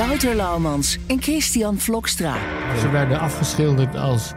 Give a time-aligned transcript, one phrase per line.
[0.00, 2.34] Wouter Laumans en Christian Vlokstra.
[2.78, 4.32] Ze werden afgeschilderd als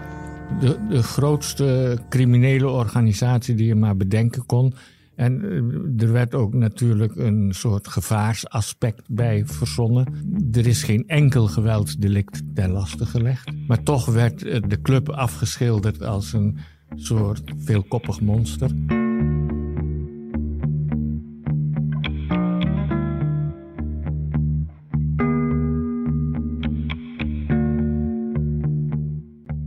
[0.59, 4.73] de, de grootste criminele organisatie die je maar bedenken kon.
[5.15, 10.07] En eh, er werd ook natuurlijk een soort gevaarsaspect bij verzonnen.
[10.51, 13.51] Er is geen enkel geweldsdelict ten laste gelegd.
[13.67, 16.57] Maar toch werd eh, de club afgeschilderd als een
[16.95, 18.71] soort veelkoppig monster.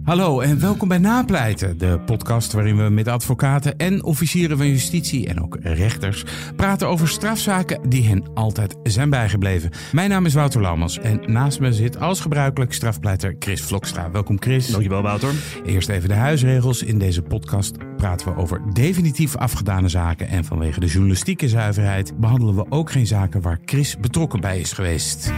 [0.07, 5.29] Hallo en welkom bij Napleiten, de podcast waarin we met advocaten en officieren van justitie
[5.29, 6.25] en ook rechters
[6.57, 9.71] praten over strafzaken die hen altijd zijn bijgebleven.
[9.93, 14.11] Mijn naam is Wouter Laumans en naast me zit als gebruikelijk strafpleiter Chris Vlokstra.
[14.11, 14.67] Welkom Chris.
[14.67, 15.35] Dankjewel Wouter.
[15.65, 16.83] Eerst even de huisregels.
[16.83, 22.55] In deze podcast praten we over definitief afgedane zaken en vanwege de journalistieke zuiverheid behandelen
[22.55, 25.33] we ook geen zaken waar Chris betrokken bij is geweest.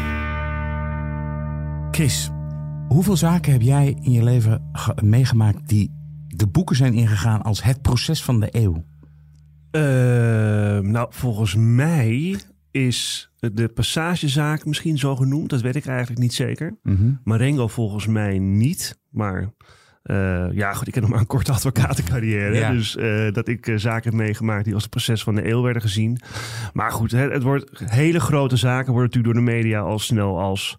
[1.91, 2.30] Chris,
[2.89, 5.91] Hoeveel zaken heb jij in je leven ge- meegemaakt die
[6.27, 8.84] de boeken zijn ingegaan als het proces van de eeuw?
[9.70, 12.39] Ehm, nou, volgens mij
[12.70, 15.50] is de passagezaak misschien zo genoemd.
[15.50, 16.78] Dat weet ik eigenlijk niet zeker.
[17.25, 19.00] Marengo volgens mij niet.
[19.11, 19.53] Maar
[20.03, 22.55] eh, ja, goed, ik heb nog maar een korte advocatencarrière.
[22.55, 22.70] Ja.
[22.70, 25.62] Dus eh, dat ik eh, zaken heb meegemaakt die als het proces van de eeuw
[25.62, 26.20] werden gezien.
[26.72, 30.41] Maar goed, het, het wordt hele grote zaken worden natuurlijk door de media al snel
[30.41, 30.77] als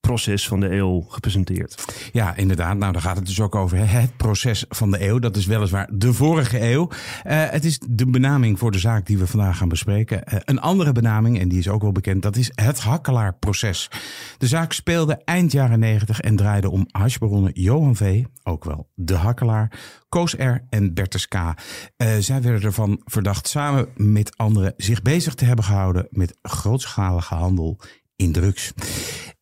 [0.00, 1.84] proces van de eeuw gepresenteerd.
[2.12, 2.76] Ja, inderdaad.
[2.76, 3.90] Nou, daar gaat het dus ook over.
[3.90, 5.18] Het proces van de eeuw.
[5.18, 6.88] Dat is weliswaar de vorige eeuw.
[7.24, 10.24] Eh, het is de benaming voor de zaak die we vandaag gaan bespreken.
[10.24, 13.90] Eh, een andere benaming, en die is ook wel bekend, dat is het Hakkelaarproces.
[14.38, 19.14] De zaak speelde eind jaren negentig en draaide om hashbaronnen Johan V., ook wel de
[19.14, 19.72] Hakkelaar,
[20.08, 20.64] Koos R.
[20.70, 21.34] en Bertus K.
[21.34, 27.34] Eh, zij werden ervan verdacht samen met anderen zich bezig te hebben gehouden met grootschalige
[27.34, 27.80] handel
[28.18, 28.72] in drugs.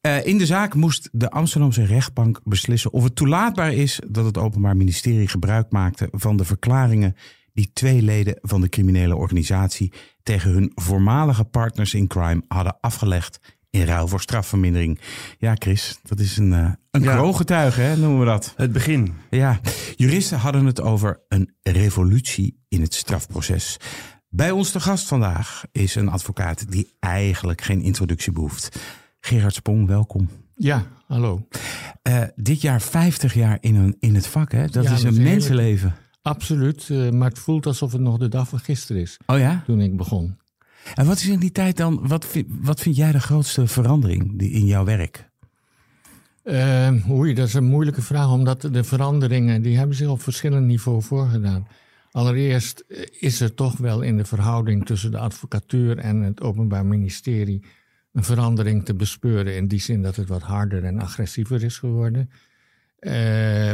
[0.01, 4.39] Eh, in de zaak moest de Amsterdamse rechtbank beslissen of het toelaatbaar is dat het
[4.39, 7.17] Openbaar Ministerie gebruik maakte van de verklaringen
[7.53, 9.93] die twee leden van de criminele organisatie
[10.23, 13.39] tegen hun voormalige partners in crime hadden afgelegd
[13.71, 15.01] in ruil voor strafvermindering.
[15.39, 17.33] Ja, Chris, dat is een, eh een Ja.
[17.71, 18.53] hè, noemen we dat.
[18.57, 19.15] Het begin.
[19.31, 19.61] Ja,
[19.97, 23.77] juristen hadden het over een revolutie in het strafproces.
[24.37, 28.79] Bij ons te gast vandaag is een advocaat die eigenlijk geen introductie behoeft.
[29.21, 30.29] Gerard Spong, welkom.
[30.55, 31.49] Ja, hallo.
[32.03, 34.67] Eh, dit jaar 50 jaar in, een, in het vak, hè?
[34.69, 35.95] Dat Ja, is een mensenleven.
[36.23, 39.63] Absoluut, eh, maar het voelt alsof het nog de dag van gisteren is, Oh ja?
[39.67, 40.37] toen ik begon.
[40.95, 44.39] En wat is in die tijd dan, wat, vind- wat vind jij de grootste verandering
[44.39, 45.31] die, in jouw werk?
[46.43, 50.67] Eh, oei, dat is een moeilijke vraag, omdat de veranderingen die hebben zich op verschillend
[50.67, 51.67] niveau voorgedaan.
[52.17, 56.87] Allereerst eh, is er toch wel in de verhouding tussen de advocatuur en het Openbaar
[56.87, 57.65] Ministerie
[58.13, 59.57] een verandering te bespeuren.
[59.57, 62.31] In die zin dat het wat harder en agressiever is geworden.
[62.99, 63.71] Eh,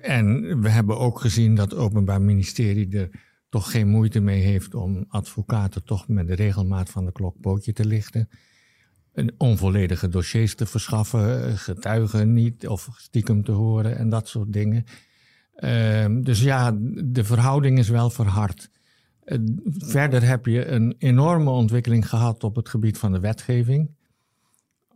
[0.00, 3.10] en we hebben ook gezien dat het Openbaar Ministerie er
[3.48, 7.72] toch geen moeite mee heeft om advocaten toch met de regelmaat van de klok pootje
[7.72, 8.28] te lichten
[9.36, 14.84] onvolledige dossiers te verschaffen, eh, getuigen niet of stiekem te horen en dat soort dingen.
[15.54, 16.72] Ehm, dus ja,
[17.04, 18.70] de verhouding is wel verhard.
[19.24, 19.38] Eh,
[19.78, 23.90] verder heb je een enorme ontwikkeling gehad op het gebied van de wetgeving.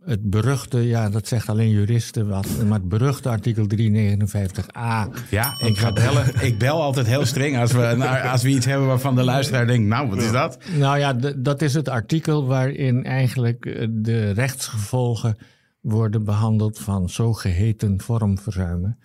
[0.03, 5.07] Het beruchte, ja, dat zegt alleen juristen wat, maar het beruchte artikel 359a.
[5.29, 6.41] Ja, ik, ga bellen.
[6.47, 9.67] ik bel altijd heel streng als we, nou, als we iets hebben waarvan de luisteraar
[9.67, 10.57] denkt, nou, wat is dat?
[10.77, 15.37] Nou ja, dat is het artikel waarin eigenlijk eh, de rechtsgevolgen
[15.81, 18.97] worden behandeld van zogeheten vormverzuimen.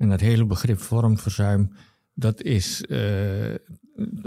[0.00, 1.72] En dat hele begrip vormverzuim,
[2.14, 3.54] dat is eh,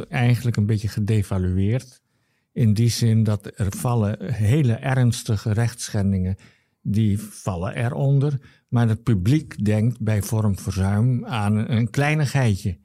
[0.10, 2.02] eigenlijk een beetje gedevalueerd.
[2.52, 6.36] In die zin dat er vallen hele ernstige rechtsschendingen,
[6.82, 8.40] die vallen eronder.
[8.68, 12.78] Maar het publiek denkt bij vormverzuim aan een kleinigheidje.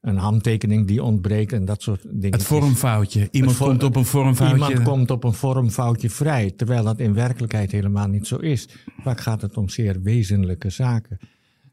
[0.00, 2.38] Een handtekening die ontbreekt en dat soort dingen.
[2.38, 3.28] Het vormfoutje.
[3.30, 4.54] Iemand komt op een vormfoutje.
[4.54, 8.68] Iemand komt op een vormfoutje vrij, terwijl dat in werkelijkheid helemaal niet zo is.
[9.00, 11.18] Vaak gaat het om zeer wezenlijke zaken.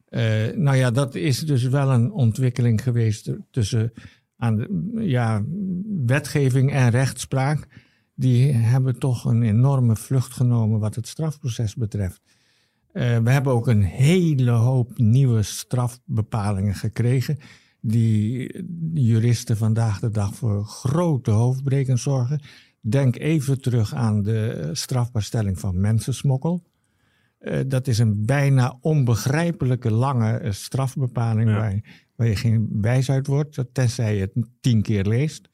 [0.10, 3.94] Eh, nou ja, dat is dus wel een ontwikkeling geweest tussen
[4.38, 5.44] aan de, ja,
[6.06, 7.68] wetgeving en rechtspraak,
[8.16, 12.22] die hebben toch een enorme vlucht genomen wat het strafproces betreft.
[12.94, 17.38] Uh, we hebben ook een hele hoop nieuwe strafbepalingen gekregen.
[17.82, 18.52] Die
[18.94, 22.42] juristen vandaag de dag voor grote hoofdbreken zorgen.
[22.82, 26.64] Denk even terug aan de strafbaarstelling van mensensmokkel.
[27.40, 31.56] Uh, dat is een bijna onbegrijpelijke lange uh, strafbepaling ja.
[31.56, 31.82] waar,
[32.16, 35.50] waar, je geen wijs uit wordt, tenzij je het tien keer leest.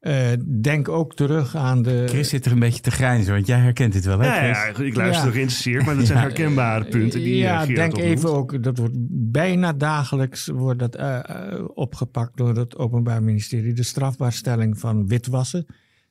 [0.00, 2.04] Uh, denk ook terug aan de.
[2.08, 4.26] Chris zit er een beetje te grijnzen, want jij herkent dit wel, hè?
[4.26, 5.32] Ja, ja ik luister ja.
[5.32, 7.36] geïnteresseerd, maar dat zijn herkenbare punten die.
[7.36, 8.94] Ja, denk even ook, dat wordt
[9.30, 13.72] bijna dagelijks wordt dat, uh, uh, opgepakt door het Openbaar Ministerie.
[13.72, 15.66] De strafbaarstelling van witwassen.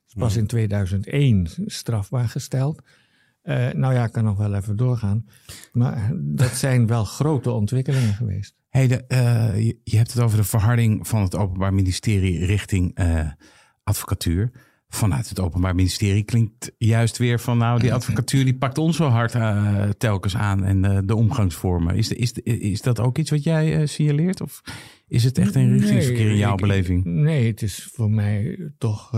[0.06, 2.82] is pas in 2001 strafbaar gesteld.
[3.72, 5.26] Nou ja, ik kan nog wel even doorgaan.
[5.72, 8.56] Maar dat zijn wel grote ontwikkelingen geweest.
[8.68, 9.04] Hey, de,
[9.56, 12.98] je, je, hebt het over de verharding van het Openbaar Ministerie richting
[13.82, 14.50] advocatuur
[14.88, 19.08] vanuit het Openbaar Ministerie klinkt juist weer van nou, die advocatuur die pakt ons zo
[19.08, 19.36] hard
[19.98, 21.96] telkens aan en de omgangsvormen.
[21.96, 24.62] Is, de, is, de, is dat ook iets wat jij signaleert of
[25.06, 27.04] is het echt een richtingsverkeer nee, in jouw ik, beleving?
[27.04, 29.10] Nee, het is voor mij toch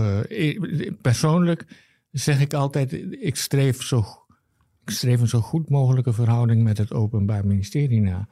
[1.01, 1.65] persoonlijk
[2.11, 4.05] zeg ik altijd, ik streef, zo,
[4.83, 8.27] ik streef een zo goed mogelijke verhouding met het Openbaar Ministerie na.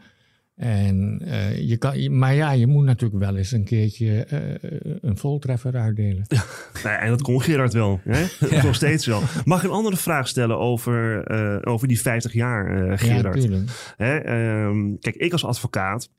[0.56, 5.18] En, uh, je kan, maar ja, je moet natuurlijk wel eens een keertje uh, een
[5.18, 6.26] voltreffer uitdelen.
[6.28, 6.44] Ja,
[6.84, 8.00] nou en dat kon Gerard wel.
[8.04, 8.26] Hè?
[8.50, 8.64] Ja.
[8.64, 9.22] Nog steeds wel.
[9.46, 13.44] Mag ik een andere vraag stellen over, uh, over die 50 jaar, Gerard?
[13.44, 13.60] Ja,
[13.98, 14.66] Hè?
[14.66, 16.10] Um, kijk, ik als advocaat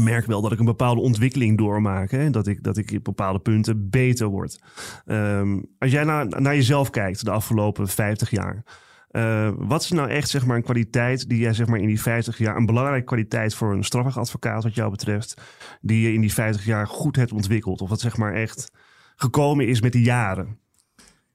[0.00, 2.10] merk wel dat ik een bepaalde ontwikkeling doormaak.
[2.10, 2.30] Hè?
[2.30, 4.60] Dat, ik, dat ik op bepaalde punten beter word.
[5.06, 8.64] Um, als jij naar, naar jezelf kijkt de afgelopen 50 jaar...
[9.12, 12.00] Uh, wat is nou echt zeg maar, een kwaliteit die jij zeg maar, in die
[12.00, 15.40] 50 jaar, een belangrijke kwaliteit voor een strafrechtadvocaat wat jou betreft,
[15.80, 17.80] die je in die 50 jaar goed hebt ontwikkeld?
[17.80, 18.70] Of wat zeg maar echt
[19.16, 20.58] gekomen is met de jaren?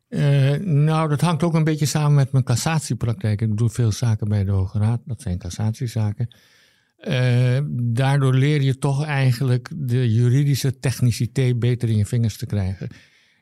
[0.10, 3.42] Uh, nou, dat hangt ook een beetje samen met mijn cassatiepraktijk.
[3.42, 6.36] Ik doe veel zaken bij de Hoge Raad, dat zijn cassatiezaken.
[7.08, 12.88] Uh, daardoor leer je toch eigenlijk de juridische techniciteit beter in je vingers te krijgen.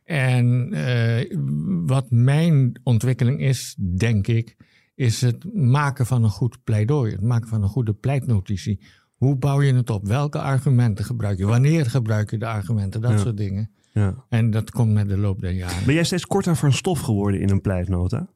[0.06, 1.38] En uh,
[1.86, 4.56] wat mijn ontwikkeling is, denk ik,
[4.96, 7.12] is het maken van een goed pleidooi.
[7.12, 8.80] Het maken van een goede pleitnotitie.
[9.16, 10.08] Hoe bouw je het op?
[10.08, 11.46] Welke argumenten gebruik je?
[11.46, 13.02] Wanneer gebruik je de argumenten?
[13.02, 13.18] Dat ja.
[13.18, 13.72] soort dingen.
[13.92, 14.26] Ja.
[14.30, 15.86] En dat komt met de loop der jaren.
[15.86, 18.28] Ben jij steeds korter van stof geworden in een pleitnota?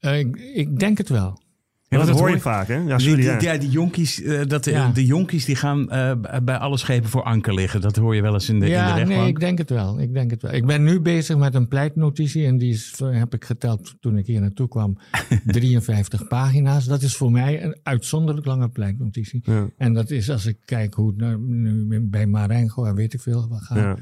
[0.00, 1.42] Uh, ik, ik, denk het wel.
[1.88, 2.76] Ja, dat, dat hoor je vaak, hè?
[2.76, 3.40] Ja, sorry, die, ja.
[3.40, 4.90] ja die jonkies, uh, dat, ja.
[4.90, 7.80] de jonkies die gaan uh, bij alle schepen voor anker liggen.
[7.80, 9.20] Dat hoor je wel eens in de, ja, in de rechtbank.
[9.20, 10.00] nee, ik denk het wel.
[10.00, 10.52] Ik denk het wel.
[10.52, 14.26] Ik ben nu bezig met een pleitnotitie en die is, heb ik geteld toen ik
[14.26, 14.98] hier naartoe kwam.
[15.46, 16.84] 53 pagina's.
[16.84, 19.40] Dat is voor mij een uitzonderlijk lange pleitnotitie.
[19.44, 19.68] Ja.
[19.76, 23.20] En dat is als ik kijk hoe het nou, nu bij Marengo en weet ik
[23.20, 23.76] veel wat gaat.
[23.76, 23.96] Ja.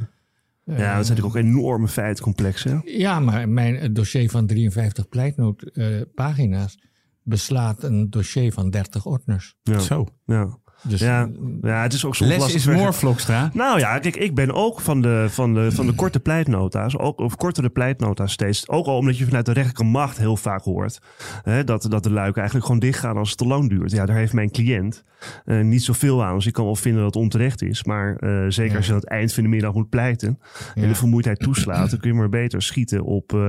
[0.64, 2.82] Ja, dat zijn natuurlijk ook enorme feitcomplexen.
[2.84, 6.79] Ja, maar mijn dossier van 53 pleitnootpagina's
[7.23, 9.57] beslaat een dossier van 30 ordners.
[9.63, 9.79] Ja.
[9.79, 10.07] Zo.
[10.25, 10.59] Ja.
[10.82, 11.29] Dus, ja,
[11.62, 13.50] ja, het is ook soms Les lastig is more, Vlokstra.
[13.52, 17.19] Nou ja, kijk, ik ben ook van de, van de, van de korte pleitnota's, ook,
[17.19, 18.69] of kortere pleitnota's steeds.
[18.69, 21.00] Ook al omdat je vanuit de rechterlijke macht heel vaak hoort
[21.43, 23.90] hè, dat, dat de luiken eigenlijk gewoon dichtgaan als het te lang duurt.
[23.90, 25.05] Ja, daar heeft mijn cliënt
[25.44, 26.34] uh, niet zoveel aan.
[26.34, 27.84] Dus ik kan wel vinden dat het onterecht is.
[27.84, 28.76] Maar uh, zeker ja.
[28.76, 30.38] als je aan het eind van de middag moet pleiten
[30.75, 30.82] ja.
[30.82, 33.40] en de vermoeidheid toeslaat, dan kun je maar beter schieten op uh,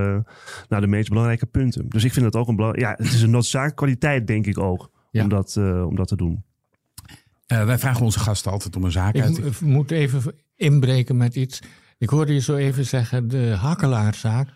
[0.69, 1.85] nou, de meest belangrijke punten.
[1.89, 2.87] Dus ik vind dat ook een belangrijk.
[2.87, 6.43] Ja, het is een noodzakelijke kwaliteit, denk ik ook, om, dat, om dat te doen.
[7.47, 9.37] Uh, wij vragen onze gasten altijd om een zaak ik uit.
[9.37, 11.61] Ik moet even inbreken met iets.
[11.97, 14.49] Ik hoorde je zo even zeggen de Hakkelaarzaak.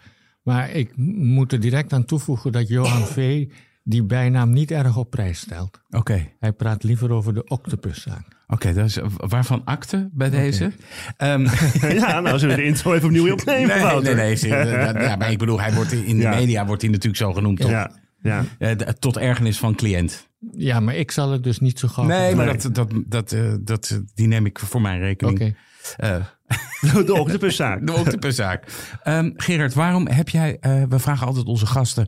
[0.44, 3.48] Maar ik moet er direct aan toevoegen dat Johan V.
[3.84, 5.82] die bijnaam niet erg op prijs stelt.
[5.88, 5.98] Oké.
[5.98, 6.36] Okay.
[6.40, 8.38] Hij praat liever over de octopuszaak.
[8.48, 10.72] Oké, okay, dus waarvan akte bij deze?
[11.14, 11.34] Okay.
[11.34, 11.48] Um,
[12.00, 13.78] ja, nou zullen we de intro even opnieuw opnemen.
[13.78, 14.94] Nee, nee, nee.
[14.94, 16.36] nee ja, maar ik bedoel, hij wordt in de ja.
[16.36, 17.60] media wordt hij natuurlijk zo genoemd.
[17.60, 17.70] Toch?
[17.70, 17.92] Ja.
[18.22, 18.44] Ja.
[18.60, 20.27] Uh, tot ergernis van cliënt.
[20.52, 22.06] Ja, maar ik zal het dus niet zo gauw.
[22.06, 25.40] Nee, maar dat, dat, dat, uh, dat, die neem ik voor mijn rekening.
[25.40, 25.54] Oké.
[25.98, 26.20] Okay.
[26.20, 27.86] Uh, de octopuszaak.
[27.88, 28.90] De octopuszaak.
[29.04, 30.58] um, Gerard, waarom heb jij...
[30.62, 32.08] Uh, we vragen altijd onze gasten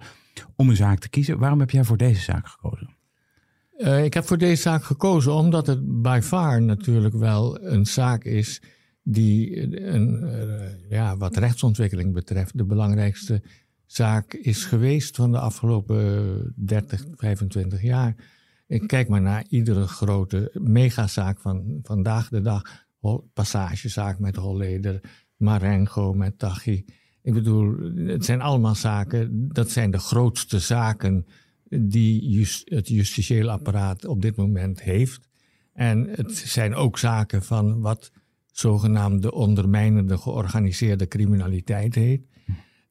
[0.55, 1.39] om een zaak te kiezen.
[1.39, 2.95] Waarom heb jij voor deze zaak gekozen?
[3.77, 8.23] Uh, ik heb voor deze zaak gekozen omdat het by far natuurlijk wel een zaak
[8.23, 8.61] is...
[9.03, 10.29] die een,
[10.89, 13.43] ja, wat rechtsontwikkeling betreft de belangrijkste
[13.91, 18.15] zaak is geweest van de afgelopen 30, 25 jaar.
[18.67, 22.87] Ik kijk maar naar iedere grote megazaak van vandaag de dag.
[23.33, 25.01] Passagezaak met Holleder,
[25.37, 26.85] Marengo met Tachi.
[27.21, 31.25] Ik bedoel, het zijn allemaal zaken, dat zijn de grootste zaken
[31.69, 35.27] die het justitieel apparaat op dit moment heeft.
[35.73, 38.11] En het zijn ook zaken van wat
[38.51, 42.21] zogenaamde ondermijnende georganiseerde criminaliteit heet.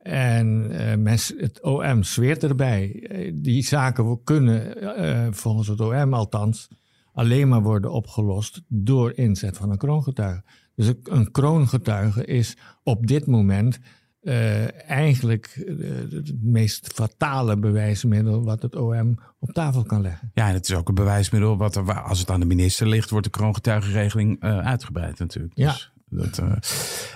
[0.09, 3.11] En uh, men, het OM zweert erbij.
[3.35, 6.69] Die zaken kunnen, uh, volgens het OM althans,
[7.13, 10.43] alleen maar worden opgelost door inzet van een kroongetuige.
[10.75, 13.79] Dus een kroongetuige is op dit moment
[14.23, 15.65] uh, eigenlijk
[16.11, 20.31] het meest fatale bewijsmiddel wat het OM op tafel kan leggen.
[20.35, 23.11] Ja, en het is ook een bewijsmiddel wat er, als het aan de minister ligt,
[23.11, 25.57] wordt de kroongetuigenregeling uitgebreid natuurlijk.
[25.57, 25.77] Ja.
[26.11, 26.43] Dat,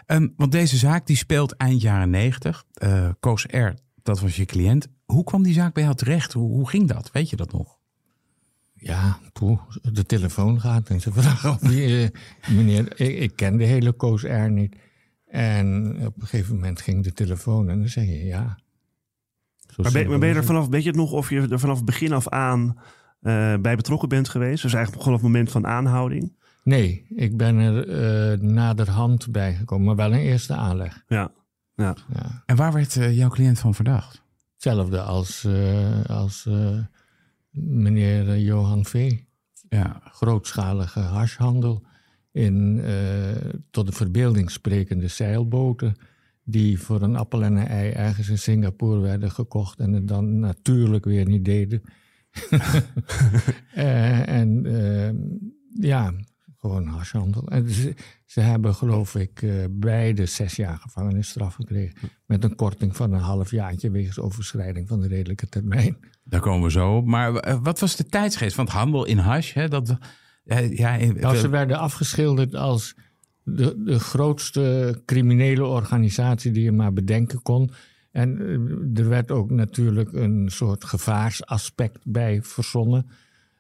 [0.07, 2.65] um, want deze zaak die speelt eind jaren negentig.
[3.21, 4.89] Koos R., dat was je cliënt.
[5.05, 6.33] Hoe kwam die zaak bij jou terecht?
[6.33, 7.11] Hoe, hoe ging dat?
[7.13, 7.79] Weet je dat nog?
[8.75, 9.61] Ja, poeh,
[9.93, 12.11] de telefoon gaat en ze vragen of die,
[12.49, 14.51] meneer, ik, ik ken de hele Koos R.
[14.51, 14.77] niet.
[15.27, 18.59] En op een gegeven moment ging de telefoon en dan zeg je ja.
[19.69, 21.61] Zo maar ben, maar ben je er vanaf, weet je het nog of je er
[21.61, 22.79] vanaf het begin af aan
[23.23, 24.63] uh, bij betrokken bent geweest?
[24.63, 26.37] Dus eigenlijk gewoon op het moment van aanhouding?
[26.63, 27.89] Nee, ik ben er
[28.33, 31.05] uh, naderhand bij gekomen, maar wel een eerste aanleg.
[31.07, 31.33] Ja.
[31.75, 31.97] ja.
[32.15, 32.43] ja.
[32.47, 34.23] En waar werd uh, jouw cliënt van verdacht?
[34.53, 35.49] Hetzelfde als,
[36.07, 36.49] als
[37.51, 39.13] meneer Johan V.
[39.69, 40.01] Ja.
[40.05, 41.83] Grootschalige hashhandel
[42.33, 45.97] in uh, tot de verbeelding sprekende zeilboten.
[46.45, 50.39] Die voor een appel en een ei ergens in Singapore werden gekocht en het dan
[50.39, 51.83] natuurlijk weer niet deden.
[53.77, 55.11] uh, en uh,
[55.89, 56.13] ja,
[56.63, 57.49] gewoon hashhandel.
[57.49, 62.11] En ze, ze hebben geloof ik beide zes jaar gevangenisstraf gekregen.
[62.27, 65.97] Met een korting van een half jaartje wegens overschrijding van de redelijke termijn.
[66.25, 67.07] Daar komen we zo op.
[67.07, 68.57] Maar wat was de tijdsgeest?
[68.57, 69.97] Want handel in hash, hè, dat,
[70.45, 72.95] ja, ja, nou, ze werden afgeschilderd als
[73.43, 77.71] de, de grootste criminele organisatie die je maar bedenken kon.
[78.11, 78.39] En
[78.95, 83.11] er werd ook natuurlijk een soort gevaarsaspect bij verzonnen.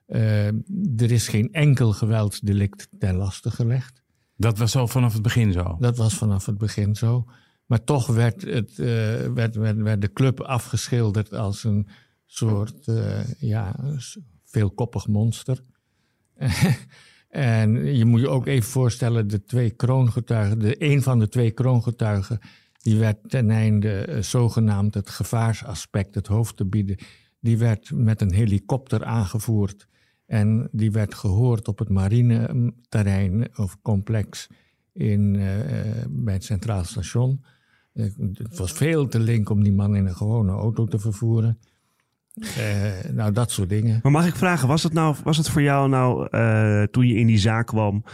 [0.09, 4.02] Uh, er is geen enkel geweldsdelict ten laste gelegd.
[4.37, 5.76] Dat was al vanaf het begin zo?
[5.80, 7.25] Dat was vanaf het begin zo.
[7.66, 8.87] Maar toch werd, het, uh,
[9.35, 11.88] werd, werd, werd, de club afgeschilderd als een
[12.26, 13.76] soort uh, ja,
[14.44, 15.62] veelkoppig monster.
[17.28, 21.50] en je moet je ook even voorstellen, de twee kroongetuigen, de, een van de twee
[21.50, 22.38] kroongetuigen,
[22.78, 26.97] die werd ten einde uh, zogenaamd het gevaarsaspect het hoofd te bieden,
[27.40, 29.87] die werd met een helikopter aangevoerd
[30.33, 34.49] en die werd gehoord op het marineterrein of complex
[34.93, 35.45] in, uh,
[36.09, 37.45] bij het Centraal Station.
[37.93, 41.59] het was veel te link om die man in een gewone auto te vervoeren.
[42.35, 44.01] Uh, nou, dat soort dingen.
[44.03, 46.29] Maar mag ik vragen, was het, nou, was het voor jou nou,
[46.89, 48.05] toen je in die zaak kwam,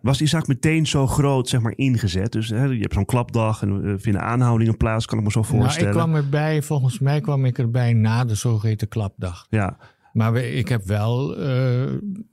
[0.00, 2.32] was die zaak meteen zo groot, zeg maar, ingezet?
[2.32, 5.94] Dus hè, je hebt zo'n klapdag en vinden aanhoudingen plaats, kan ik me zo voorstellen.
[5.94, 9.46] Nou, ik kwam erbij, volgens mij kwam ik erbij na de zogeheten klapdag.
[9.50, 9.78] Ja.
[10.12, 11.36] Maar we, ik heb wel,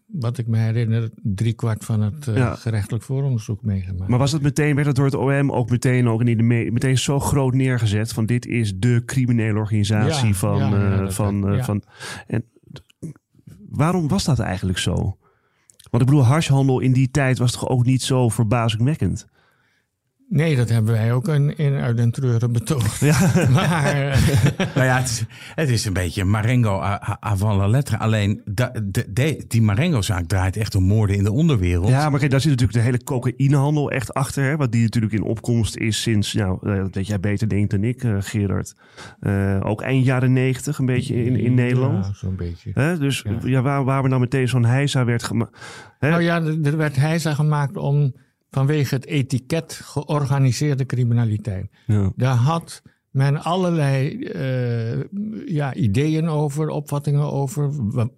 [0.06, 2.56] wat ik me herinner, driekwart van het ja.
[2.56, 4.10] gerechtelijk vooronderzoek meegemaakt.
[4.10, 6.98] Maar was dat meteen, werd het door het OM ook meteen, ook in de meteen
[6.98, 11.84] zo groot neergezet van dit is de criminele organisatie ja, van, ja, uh, van, van.
[12.28, 12.46] En
[13.70, 14.94] waarom was dat eigenlijk zo?
[15.90, 19.28] Want ik bedoel, harshandel in die tijd was toch ook niet zo verbazingwekkend?
[20.30, 23.00] Nee, dat hebben wij ook in, in uit den treuren betoogd.
[23.00, 23.32] Ja.
[23.50, 23.94] Maar,
[24.76, 26.80] nou ja, het is, het is een beetje Marengo
[27.20, 27.98] avant la lettre.
[27.98, 31.88] Alleen de, de, de, die Marengo-zaak draait echt om moorden in de onderwereld.
[31.88, 34.44] Ja, maar kijk, daar zit natuurlijk de hele cocaïnehandel echt achter.
[34.44, 37.84] Hè, wat die natuurlijk in opkomst is sinds, nou, dat weet jij beter denkt dan
[37.84, 38.76] ik, uh, Gerard.
[39.22, 42.06] Uh, ook eind jaren negentig een beetje in, in Nederland.
[42.06, 42.72] Ja, zo'n beetje.
[42.74, 43.38] Hè, dus ja.
[43.44, 45.58] ja, waar, waar we nou meteen zo'n heisa werd gemaakt.
[46.00, 48.14] Nou ja, er werd heisa gemaakt om
[48.56, 51.70] vanwege het etiket georganiseerde criminaliteit.
[51.86, 52.12] Ja.
[52.16, 55.04] Daar had men allerlei uh,
[55.48, 57.72] ja, ideeën over, opvattingen over,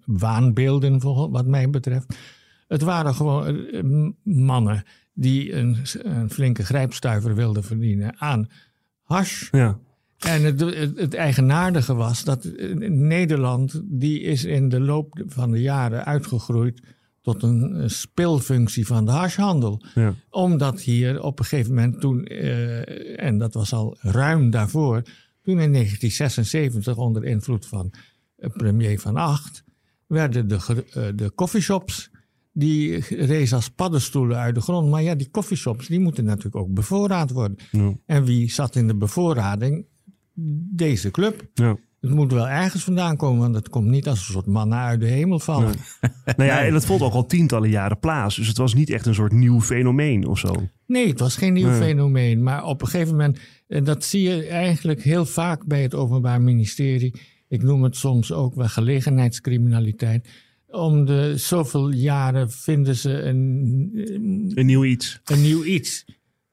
[0.04, 2.16] waanbeelden wat mij betreft.
[2.68, 8.48] Het waren gewoon uh, mannen die een, een, flinke grijpstuiver wilden verdienen aan
[9.02, 9.48] hash.
[9.50, 9.78] Ja.
[10.18, 12.50] En het, het, het, eigenaardige was dat
[12.88, 16.82] Nederland, die is in de loop van de jaren uitgegroeid
[17.32, 19.82] tot een speelfunctie van de hashhandel.
[19.94, 20.14] Ja.
[20.30, 25.02] Omdat hier op een gegeven moment toen, uh, en dat was al ruim daarvoor,
[25.42, 27.92] toen in 1976 onder invloed van
[28.36, 29.64] premier Van Acht,
[30.06, 32.10] werden de, uh, de coffeeshops,
[32.52, 34.90] die rezen als paddenstoelen uit de grond.
[34.90, 37.58] Maar ja, die coffeeshops, die moeten natuurlijk ook bevoorraad worden.
[37.70, 37.94] Ja.
[38.06, 39.86] En wie zat in de bevoorrading?
[40.74, 41.46] Deze club.
[41.54, 41.76] Ja.
[42.00, 45.00] Het moet wel ergens vandaan komen, want het komt niet als een soort manna uit
[45.00, 45.74] de hemel vallen.
[46.00, 46.12] Nee.
[46.36, 48.36] nou ja, en dat vond ook al tientallen jaren plaats.
[48.36, 50.68] Dus het was niet echt een soort nieuw fenomeen of zo.
[50.86, 51.80] Nee, het was geen nieuw nee.
[51.80, 52.42] fenomeen.
[52.42, 53.38] Maar op een gegeven moment,
[53.68, 57.20] en dat zie je eigenlijk heel vaak bij het Openbaar Ministerie.
[57.48, 60.28] Ik noem het soms ook wel gelegenheidscriminaliteit.
[60.66, 63.90] Om de zoveel jaren vinden ze een,
[64.54, 65.20] een nieuw iets.
[65.24, 66.04] Een nieuw iets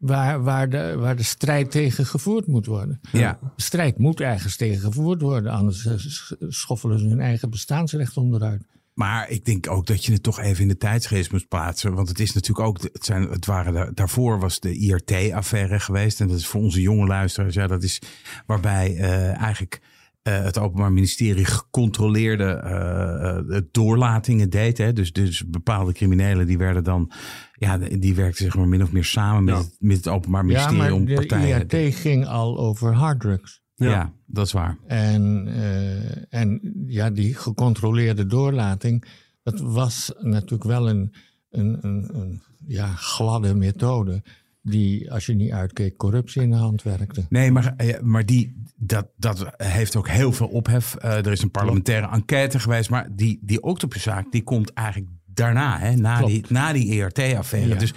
[0.05, 2.99] waar, waar, de, waar de strijd tegen gevoerd moet worden.
[3.11, 3.39] Ja.
[3.55, 8.17] De strijd moet ergens tegen gevoerd worden, anders eh, sch- schoffelen ze hun eigen bestaansrecht
[8.17, 8.63] onderuit.
[8.93, 11.93] Maar ik denk ook dat je het toch even in de tijdsgeest moet plaatsen.
[11.93, 16.21] Want het is natuurlijk ook, het, zijn, het waren daar- daarvoor was de IRT-affaire geweest.
[16.21, 18.01] En dat is voor onze jonge luisteraars, ja, dat is
[18.45, 19.81] waarbij eh, eigenlijk
[20.21, 24.77] eh, het Openbaar Ministerie gecontroleerde doorlatingen deed.
[24.77, 24.93] Hè.
[24.93, 27.11] Dus, dus bepaalde criminelen die werden dan,
[27.57, 29.59] ja, die werkten zeg maar min of meer samen met, Ja.
[29.61, 31.67] het, met het Openbaar Ja, Ministerie maar om de partijen.
[31.69, 33.61] IRT ging al over harddrugs.
[33.75, 33.89] ja.
[33.89, 34.13] Ja.
[34.25, 34.77] dat is waar.
[34.87, 39.05] En, eh, en ja, die gecontroleerde doorlating,
[39.43, 41.13] dat was natuurlijk wel een,
[41.49, 44.23] een, een, een ja, gladde methode.
[44.61, 47.25] Die, als je niet uitkeek, corruptie in de hand werkte.
[47.29, 50.95] Nee, maar, eh, maar die, dat, dat heeft ook heel veel ophef.
[50.95, 52.89] Eh, er is een parlementaire enquête geweest.
[52.89, 55.79] Maar die, die octopuszaak die komt eigenlijk daarna.
[55.79, 56.31] Hè, na, Klopt.
[56.33, 57.69] die, na die ERT-affaire.
[57.73, 57.79] Ja.
[57.79, 57.93] Dus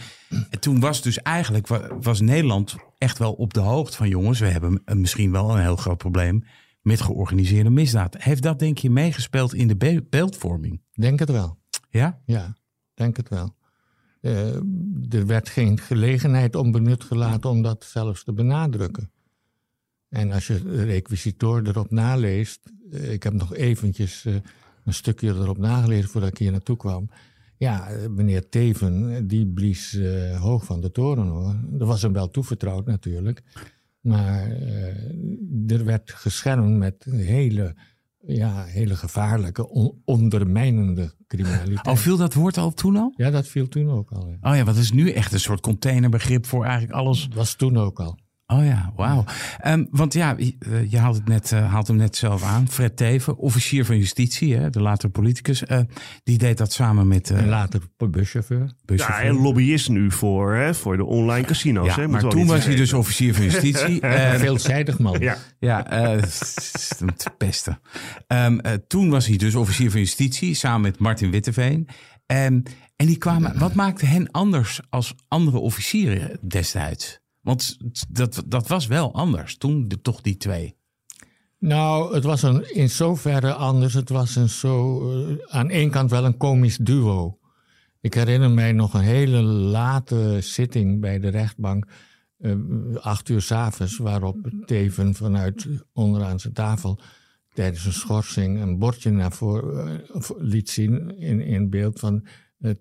[0.50, 4.08] en toen was dus eigenlijk wa- was Nederland echt wel op de hoogte van...
[4.08, 6.44] jongens, we hebben eh, misschien wel een heel groot probleem...
[6.82, 8.22] met georganiseerde misdaad.
[8.22, 10.80] Heeft dat denk je meegespeeld in de be- beeldvorming?
[10.92, 11.58] Denk het wel.
[11.90, 12.20] Ja?
[12.26, 12.56] Ja,
[12.94, 13.56] denk het wel.
[14.20, 14.54] Eh,
[15.08, 19.10] er werd geen gelegenheid onbenut gelaten om dat zelfs te benadrukken.
[20.08, 22.60] En als je de requisitor erop naleest,
[22.92, 24.26] eh, ik heb nog eventjes
[24.88, 27.10] een stukje erop nagelezen voordat ik hier naartoe kwam.
[27.56, 31.54] Ja, meneer Teven, die blies eh, hoog van de toren hoor.
[31.66, 33.42] Dat was hem wel toevertrouwd natuurlijk.
[34.00, 37.74] Maar eh, er werd geschermd met hele,
[38.26, 41.86] ja, hele gevaarlijke, on- ondermijnende criminaliteit.
[41.86, 43.12] Al viel dat woord al toen al?
[43.16, 44.28] Ja, dat viel toen ook al.
[44.28, 44.50] Ja.
[44.50, 47.24] Oh ja, wat is nu echt een soort containerbegrip voor eigenlijk alles...
[47.28, 48.18] Dat was toen ook al.
[48.52, 49.24] Oh ja, wauw.
[49.60, 52.68] Ehm, want ja, je, eh, je haalt, het net, eh, haalt hem net zelf aan.
[52.68, 55.64] Fred Teven, officier van justitie, hè, de latere politicus.
[55.66, 55.78] eh,
[56.24, 58.70] die deed dat samen met uh, later buschauffeur.
[58.86, 61.86] Ja, en lobbyist nu voor, hè, voor de online casino's.
[61.86, 64.00] Ja, hè, maar toen was hij dus officier van justitie.
[64.08, 65.20] Eh, Veelzijdig man.
[65.20, 66.24] Ja, ja, eh, het
[66.74, 67.80] is hem te pesten.
[68.26, 71.88] Ehm, eh, toen was hij dus officier van justitie samen met Martin Witteveen.
[72.26, 72.60] Ehm,
[72.96, 77.17] en die kwamen, wat maakte hen anders als andere officieren destijds?
[77.40, 77.76] Want
[78.08, 80.76] dat, dat was wel anders toen, de, toch die twee.
[81.58, 83.94] Nou, het was een, in zoverre anders.
[83.94, 87.38] Het was een zo, eh, aan één kant wel een komisch duo.
[88.00, 91.86] Ik herinner mij nog een hele late zitting bij de rechtbank.
[92.38, 92.56] eh,
[93.00, 97.00] acht uur s'avonds, waarop Teven vanuit onderaan zijn tafel
[97.52, 102.26] tijdens een schorsing een bordje naar voren eh, liet zien in, in beeld van...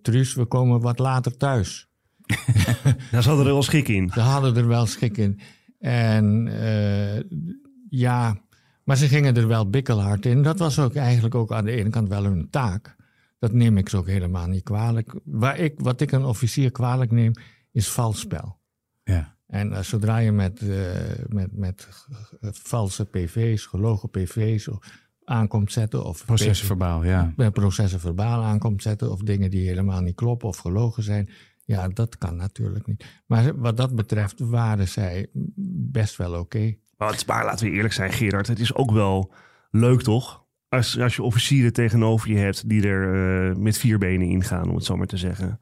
[0.01, 1.86] Truus, we komen wat later thuis.
[3.11, 4.09] daar zat er wel schik in.
[4.13, 5.39] Ze hadden er wel schik in.
[5.79, 7.23] En eh,
[7.89, 8.37] ja,
[8.83, 10.41] maar ze gingen er wel bikkelhard in.
[10.41, 12.95] Dat was ook eigenlijk ook aan de ene kant wel hun taak.
[13.39, 15.19] Dat neem ik ze ook helemaal niet kwalijk.
[15.23, 17.31] Waar ik, wat ik een officier kwalijk neem,
[17.71, 18.59] is valspel.
[19.03, 19.35] Ja.
[19.47, 20.77] En eh, zodra je met, eh,
[21.27, 21.87] met, met
[22.41, 24.69] valse PV's, gelogen PV's
[25.23, 26.05] aankomt zetten...
[26.05, 27.33] of Procesverbaal, ja.
[27.35, 31.29] bij processen verbaal aankomt zetten of dingen die helemaal niet kloppen of gelogen zijn.
[31.67, 33.05] Ja, dat kan natuurlijk niet.
[33.25, 35.27] Maar wat dat betreft waren zij
[35.91, 36.75] best wel oké.
[36.97, 38.47] Maar, laten we eerlijk zijn, Gerard.
[38.47, 39.33] Het is ook wel
[39.71, 40.45] leuk, toch?
[40.69, 44.75] Als, als je officieren tegenover je hebt die er eh, met vier benen ingaan, om
[44.75, 45.59] het zo maar te zeggen.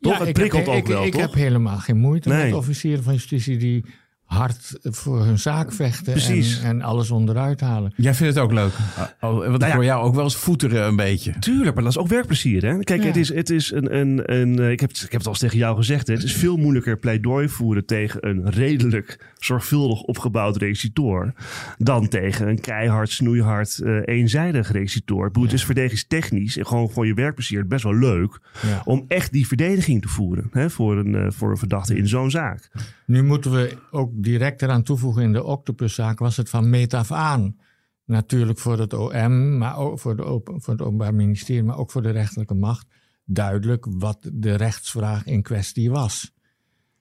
[0.00, 0.12] Toch?
[0.12, 1.20] Ja, het ik prikkelt heb, ook ik, wel, ik toch?
[1.20, 2.44] heb helemaal geen moeite Nee.
[2.44, 3.84] met officieren van justitie die
[4.24, 6.60] hard voor hun zaak vechten Precies.
[6.60, 7.92] en, en alles onderuit halen.
[7.96, 8.72] Jij vindt het ook leuk?
[9.20, 9.74] Oh, want ik ja.
[9.74, 11.38] hoor jou ook wel eens voeteren een beetje.
[11.38, 12.62] Tuurlijk, maar dat is ook werkplezier.
[12.66, 12.78] Hè?
[12.78, 13.06] Kijk, Ja.
[13.06, 13.96] het is, het is een.
[13.96, 16.06] een, een eh, ik, heb het, ik heb het al eens tegen jou gezegd.
[16.06, 16.14] Hè?
[16.14, 21.32] Het is veel moeilijker pleidooi voeren tegen een redelijk zorgvuldig opgebouwd recitor.
[21.78, 25.26] dan tegen een keihard, snoeihard, eh, eenzijdig recitor.
[25.26, 28.38] Ik bedoel, Het is verdedigingstechnisch en gewoon voor je werkplezier best wel leuk.
[28.66, 28.82] Ja.
[28.84, 30.70] om echt die verdediging te voeren hè?
[30.70, 32.70] Voor, een, eh, voor een verdachte in zo'n zaak.
[33.06, 37.12] Nu moeten we ook direct eraan toevoegen in de octopuszaak was het van meet af
[37.12, 37.56] aan.
[38.04, 41.90] Natuurlijk voor het OM, maar ook voor, de open, voor het Openbaar Ministerie, maar ook
[41.90, 42.86] voor de rechterlijke macht
[43.24, 46.32] duidelijk wat de rechtsvraag in kwestie was.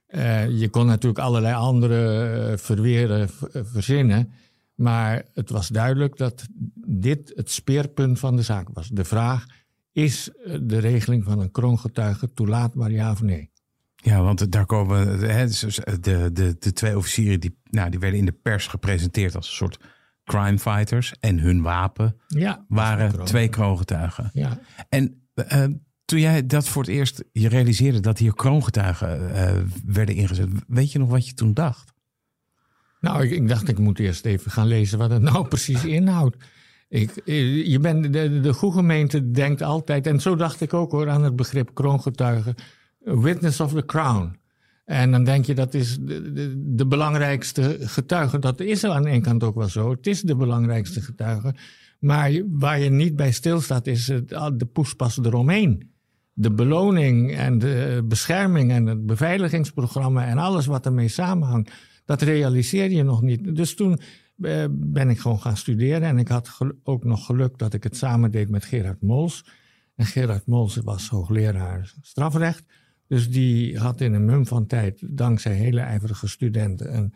[0.05, 4.31] Eh, je kon natuurlijk allerlei andere eh, verweren eh, verzinnen,
[4.75, 6.45] maar het was duidelijk dat
[6.87, 8.87] dit het speerpunt van de zaak was.
[8.87, 9.45] De vraag,
[9.91, 13.51] is de regeling van een kroongetuige toelaatbaar ja of nee?
[14.03, 18.19] Ja, want daar komen hè, dus de, de, de twee officieren die, nou, die werden
[18.19, 19.77] in de pers gepresenteerd als een soort
[20.23, 21.13] crime fighters.
[21.19, 23.25] En hun wapen Ja, waren kroon.
[23.25, 24.29] twee kroongetuigen.
[24.33, 25.63] Ja, En eh,
[26.05, 30.91] toen jij dat voor het eerst je realiseerde dat hier kroongetuigen eh, werden ingezet, weet
[30.91, 31.91] je nog wat je toen dacht?
[32.99, 36.37] Nou, ik, ik dacht, ik moet eerst even gaan lezen wat het nou precies inhoudt.
[36.89, 40.91] Ik, eh, je bent, de, de goede gemeente denkt altijd, en zo dacht ik ook
[40.91, 42.55] hoor, aan het begrip kroongetuige,
[43.03, 44.41] witness of the crown.
[44.85, 48.39] En dan denk je dat is de, de, belangrijkste getuige.
[48.39, 49.91] Dat is aan de kant ook wel zo.
[49.91, 51.55] Het is de belangrijkste getuige.
[51.99, 55.91] Maar waar je niet bij stilstaat is het, de poespas eromheen.
[56.33, 61.71] De beloning en de bescherming en het beveiligingsprogramma en alles wat ermee samenhangt.
[62.05, 63.55] Dat realiseer je nog niet.
[63.55, 63.99] Dus toen
[64.41, 66.07] eh, ben ik gewoon gaan studeren.
[66.07, 69.45] En ik had ook nog geluk dat ik het samen deed met Gerard Mols.
[69.95, 72.63] En Gerard Mols was hoogleraar strafrecht.
[73.13, 77.13] Dus die had in een mum van tijd, dankzij hele ijverige studenten, een,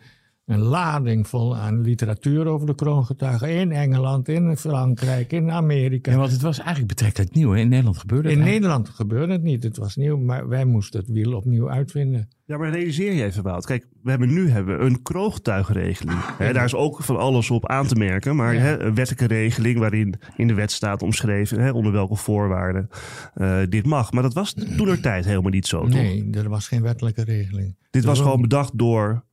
[0.48, 3.48] een lading vol aan literatuur over de kroongetuigen.
[3.50, 6.10] In Engeland, in Frankrijk, in Amerika.
[6.10, 7.50] Ja, want het was eigenlijk betrekkelijk nieuw.
[7.50, 7.58] Hè?
[7.60, 9.62] In Nederland gebeurde het In Nederland gebeurde het niet.
[9.62, 12.28] Het was nieuw, maar wij moesten het wiel opnieuw uitvinden.
[12.44, 13.66] Ja, maar realiseer je even, Wout.
[13.66, 16.18] Kijk, we hebben nu hebben we een kroogtuigenregeling.
[16.38, 18.36] Hè, daar is ook van alles op aan te merken.
[18.36, 18.60] Maar Ja.
[18.60, 21.60] hè, een wettelijke regeling waarin in de wet staat omschreven...
[21.60, 22.88] Hè, onder welke voorwaarden
[23.34, 24.12] eh, dit mag.
[24.12, 25.88] Maar dat was toen tijd helemaal niet zo, toch?
[25.90, 27.76] Nee, er was geen wettelijke regeling.
[27.90, 29.24] Dit was Er gewoon bedacht door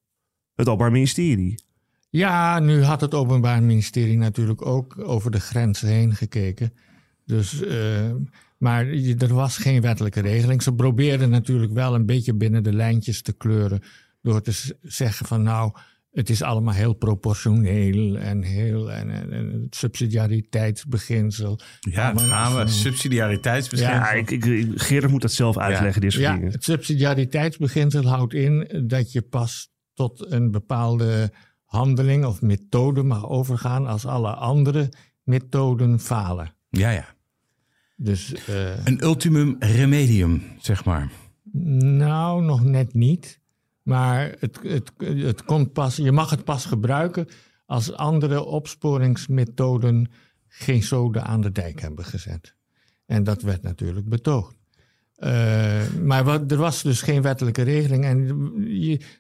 [0.56, 1.64] het Openbaar Ministerie.
[2.10, 6.74] Ja, nu had het Openbaar Ministerie natuurlijk ook over de grenzen heen gekeken.
[7.26, 8.12] Dus, eh,
[8.58, 8.88] maar
[9.18, 10.64] er was geen wettelijke regeling.
[10.64, 13.82] Ze probeerden natuurlijk wel een beetje binnen de lijntjes te kleuren.
[14.22, 15.72] Door te zeggen van nou,
[16.12, 21.60] het is allemaal heel proportioneel en heel en, en, en het subsidiariteitsbeginsel.
[21.80, 22.68] Ja, dan gaan we.
[22.68, 23.96] Subsidiariteitsbeginsel.
[23.96, 26.52] Ja, ik, ik, Gerard moet dat zelf uitleggen, dit soort Ja, dingen.
[26.52, 31.32] het subsidiariteitsbeginsel houdt in dat je pas tot een bepaalde
[31.64, 34.90] handeling of methode mag overgaan als alle andere
[35.24, 36.54] methoden falen.
[36.70, 37.14] ja, ja.
[37.98, 41.12] Dus eh, Een ultimum remedium, zeg maar.
[41.52, 43.40] nou, nog net niet.
[43.82, 47.28] Maar het, het, het komt pas, je mag het pas gebruiken
[47.66, 50.12] als andere opsporingsmethoden
[50.48, 52.56] geen zoden aan de dijk hebben gezet.
[53.06, 54.55] En dat werd natuurlijk betoogd.
[55.16, 58.28] Eh, maar wat, er was dus geen wettelijke regeling en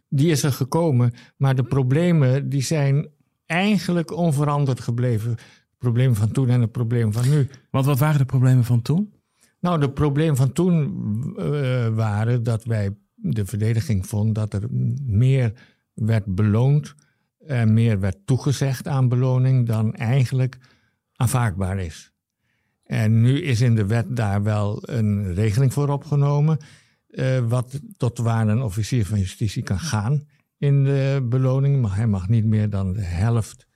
[0.10, 1.14] die is er gekomen.
[1.38, 3.08] Maar de problemen die zijn
[3.46, 5.30] eigenlijk onveranderd gebleven.
[5.30, 7.48] Het probleem van toen en het probleem van nu.
[7.72, 9.14] Want wat waren de problemen van toen?
[9.60, 10.94] Nou, de probleem van toen
[11.38, 14.68] eh, waren dat wij de verdediging vond dat er
[15.06, 15.54] meer
[15.94, 16.96] werd beloond
[17.46, 20.58] en meer werd toegezegd aan beloning dan eigenlijk
[21.16, 22.15] aanvaardbaar is.
[22.86, 26.58] En nu is in de wet daar wel een regeling voor opgenomen,
[27.10, 31.82] eh, wat tot waar een officier van justitie kan gaan in de beloning.
[31.82, 33.68] Maar hij mag niet meer dan de helft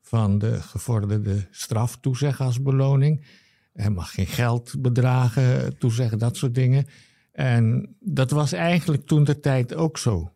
[0.00, 3.26] van de gevorderde straf toezeggen als beloning.
[3.72, 6.86] Hij mag geen geldbedragen toezeggen, dat soort dingen.
[7.32, 10.32] En dat was eigenlijk toen de tijd ook zo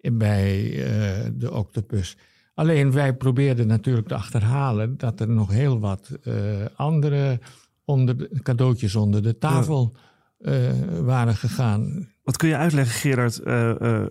[0.00, 2.16] bij eh, de octopus.
[2.60, 6.34] Alleen wij probeerden natuurlijk te achterhalen dat er nog heel wat eh,
[6.74, 7.40] andere
[7.84, 9.94] onder de, cadeautjes onder de tafel
[10.38, 10.54] eh,
[11.02, 12.08] waren gegaan.
[12.22, 13.38] Wat kun je uitleggen, Gerard?
[13.38, 14.02] eh,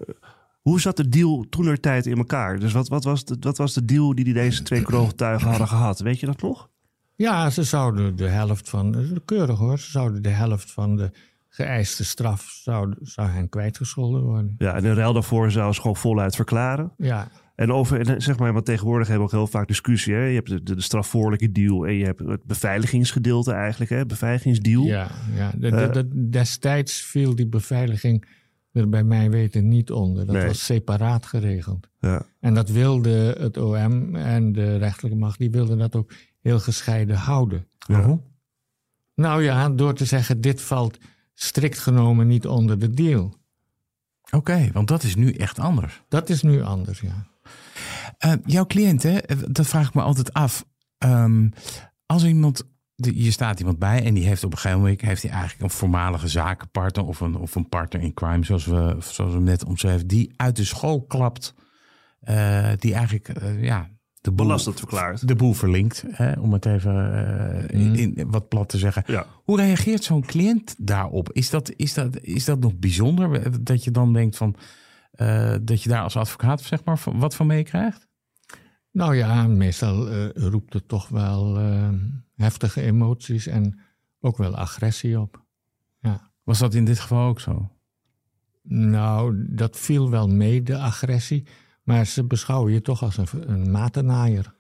[0.62, 2.60] hoe zat de deal toen tijd in elkaar?
[2.60, 5.68] Dus wat, wat, was de, wat was de deal die die deze twee kroongetuigen hadden
[5.68, 6.00] gehad?
[6.00, 6.70] Weet je dat nog?
[7.16, 11.12] Ja, ze zouden de helft van, keurig hoor, ze zouden de helft van de
[11.50, 14.56] geëiste straf zou, zou hen kwijtgescholden worden.
[14.58, 16.92] Ja, en in ruil daarvoor zou ze gewoon voluit verklaren.
[16.98, 17.28] Ja,
[17.60, 20.14] En over, en zeg maar, want tegenwoordig hebben we ook heel vaak discussie.
[20.14, 20.20] Hè?
[20.24, 24.06] Je hebt de, de, de strafvoorlijke deal en je hebt het beveiligingsgedeelte eigenlijk, hè?
[24.06, 24.84] beveiligingsdeal.
[24.84, 25.52] ja, ja.
[25.52, 25.92] De, de- Eh.
[25.92, 28.26] de- destijds viel die beveiliging
[28.72, 30.26] er bij mij weten niet onder.
[30.26, 30.46] Dat Nee.
[30.48, 31.90] was separaat geregeld.
[32.00, 32.22] Ja.
[32.40, 37.16] En dat wilde het OM en de rechterlijke macht, die wilden dat ook heel gescheiden
[37.16, 37.68] houden.
[37.88, 38.24] Waarom?
[39.16, 40.98] Nou ja, door te zeggen, dit valt
[41.34, 43.38] strikt genomen niet onder de deal.
[44.32, 46.02] Oké, want dat is nu echt anders.
[46.10, 47.28] Dat is nu anders, ja.
[48.20, 49.18] Eh, jouw cliënt, hè,
[49.50, 50.66] dat vraag ik me altijd af.
[50.98, 51.50] Ehm,
[52.06, 52.64] als iemand,
[52.96, 55.70] je staat iemand bij en die heeft op een gegeven moment heeft hij eigenlijk een
[55.78, 59.66] voormalige zakenpartner of een, of een partner in crime, zoals we, zoals we hem net
[59.66, 61.54] omschreven, die uit de school klapt,
[62.20, 63.90] eh, die eigenlijk eh, ja,
[64.22, 65.28] de boel, Belastend verklaard.
[65.28, 67.14] de boel verlinkt, hè, om het even
[67.70, 67.94] eh, Mhm.
[67.94, 69.04] in, wat plat te zeggen.
[69.08, 69.26] Ja.
[69.44, 71.32] Hoe reageert zo'n cliënt daarop?
[71.34, 73.64] Is dat, is, dat, is dat nog bijzonder?
[73.64, 74.56] Dat je dan denkt van
[75.12, 78.08] eh, dat je daar als advocaat zeg maar wat van meekrijgt?
[78.92, 81.90] Nou ja, meestal eh, roept het toch wel eh,
[82.36, 83.80] heftige emoties en
[84.20, 85.44] ook wel agressie op.
[86.00, 86.32] Ja.
[86.44, 87.72] Was dat in dit geval ook zo?
[88.62, 91.48] Nou, dat viel wel mee, de agressie.
[91.84, 94.54] Maar ze beschouwen je toch als een, een matenaaier.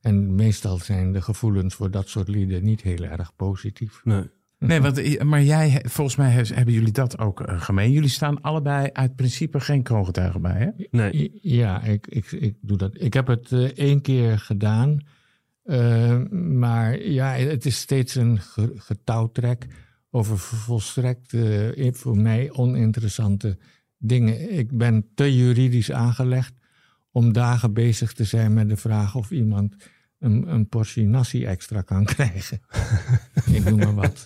[0.00, 4.00] En meestal zijn de gevoelens voor dat soort lieden niet heel erg positief.
[4.04, 4.30] Nee.
[4.58, 7.90] Nee, want, maar jij, volgens mij he- hebben jullie dat ook eh, gemeen.
[7.92, 10.84] Jullie staan allebei uit principe geen kroongetuigen bij, hè?
[10.90, 11.38] Nee.
[11.42, 13.00] Ja, ik, ik, ik doe dat.
[13.00, 14.98] Ik heb het eh, één keer gedaan.
[15.62, 19.66] Eh, maar ja, het is steeds een ge- getouwtrek
[20.10, 23.58] over volstrekt eh, voor mij oninteressante
[23.98, 24.52] dingen.
[24.58, 26.52] Ik ben te juridisch aangelegd
[27.10, 29.74] om dagen bezig te zijn met de vraag of iemand
[30.18, 32.60] een, een portie nasi extra kan krijgen.
[33.52, 34.24] ik noem maar wat.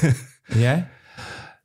[0.64, 0.88] Jij?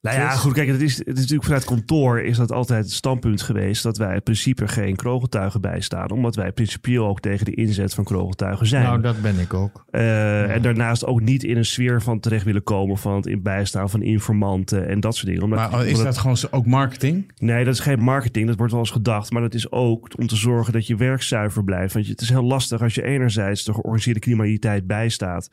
[0.03, 2.93] Nou ja, goed, kijk, het is, het is natuurlijk vanuit kantoor is dat altijd het
[2.93, 7.53] standpunt geweest dat wij in principe geen kroongetuigen bijstaan, omdat wij principieel ook tegen de
[7.53, 8.83] inzet van kroongetuigen zijn.
[8.83, 9.85] Nou, dat ben ik ook.
[9.91, 13.41] Uh, En daarnaast ook niet in een sfeer van terecht willen komen van het in
[13.41, 15.43] bijstaan van informanten en dat soort dingen.
[15.43, 17.31] Omdat, maar is dat gewoon ook marketing?
[17.37, 20.27] Nee, dat is geen marketing, dat wordt wel eens gedacht, maar dat is ook om
[20.27, 21.93] te zorgen dat je werk zuiver blijft.
[21.93, 25.49] Want het is heel lastig als je enerzijds de georganiseerde criminaliteit bijstaat,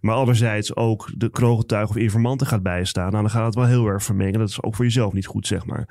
[0.00, 3.10] maar anderzijds ook de kroongetuigen of informanten gaat bijstaan.
[3.10, 4.38] Nou, dan gaat het wel heel erg vermengen.
[4.38, 5.88] Dat is ook voor jezelf niet goed, zeg maar.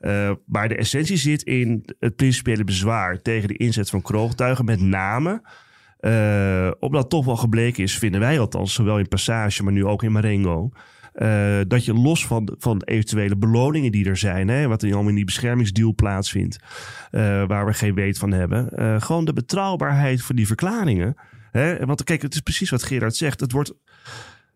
[0.00, 4.64] Uh, maar de essentie zit in het principiële bezwaar tegen de inzet van kroogtuigen.
[4.64, 5.42] Met name
[6.00, 10.02] uh, omdat toch wel gebleken is, vinden wij althans, zowel in Passage, maar nu ook
[10.02, 10.70] in Marengo.
[11.14, 15.08] Uh, dat je los van, van eventuele beloningen die er zijn, hè, wat er allemaal
[15.08, 16.58] in die beschermingsdeal plaatsvindt,
[17.46, 18.68] waar we geen weet van hebben,
[19.02, 21.16] gewoon de betrouwbaarheid van die verklaringen.
[21.50, 23.40] Hè, want kijk, het is precies wat Gerard zegt.
[23.40, 23.74] Het wordt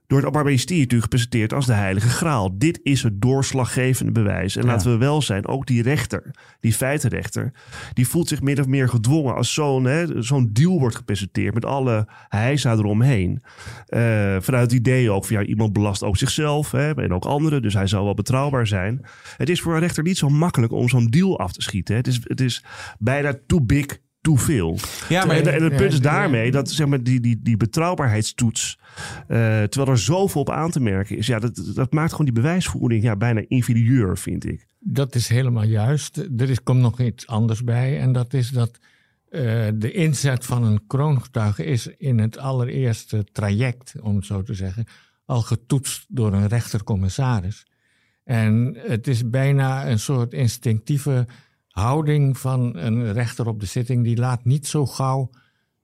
[0.08, 2.58] door het Openbaar Ministerie natuurlijk gepresenteerd als de heilige graal.
[2.58, 4.56] Dit is het doorslaggevende bewijs.
[4.56, 7.52] En laten we wel zijn, ook die rechter, die feitenrechter,
[7.92, 12.08] die voelt zich min of meer gedwongen als zo'n zo'n deal wordt gepresenteerd met alle
[12.28, 13.42] heisa eromheen.
[13.88, 14.00] Uh,
[14.40, 17.74] vanuit het idee ook van ja, iemand belast ook zichzelf hè, en ook anderen, dus
[17.74, 19.06] hij zal wel betrouwbaar zijn.
[19.36, 21.94] Het is voor een rechter niet zo makkelijk om zo'n deal af te schieten.
[21.94, 22.00] Hè.
[22.00, 22.64] Het, is, het is
[22.98, 24.78] bijna too big too veel.
[25.08, 28.78] Ja, maar, en, en het punt is daarmee dat zeg maar, die, die, die betrouwbaarheidstoets,
[28.78, 29.26] uh,
[29.62, 33.02] terwijl er zoveel op aan te merken is, ja, dat, dat maakt gewoon die bewijsvoering
[33.02, 34.66] ja, bijna inferieur, vind ik.
[34.78, 36.16] Dat is helemaal juist.
[36.16, 38.78] Er is, komt nog iets anders bij en dat is dat
[39.30, 44.54] uh, de inzet van een kroongetuige is in het allereerste traject, om het zo te
[44.54, 44.86] zeggen,
[45.24, 47.66] al getoetst door een rechtercommissaris.
[48.24, 51.26] En het is bijna een soort instinctieve
[51.78, 55.30] houding van een rechter op de zitting, die laat niet zo gauw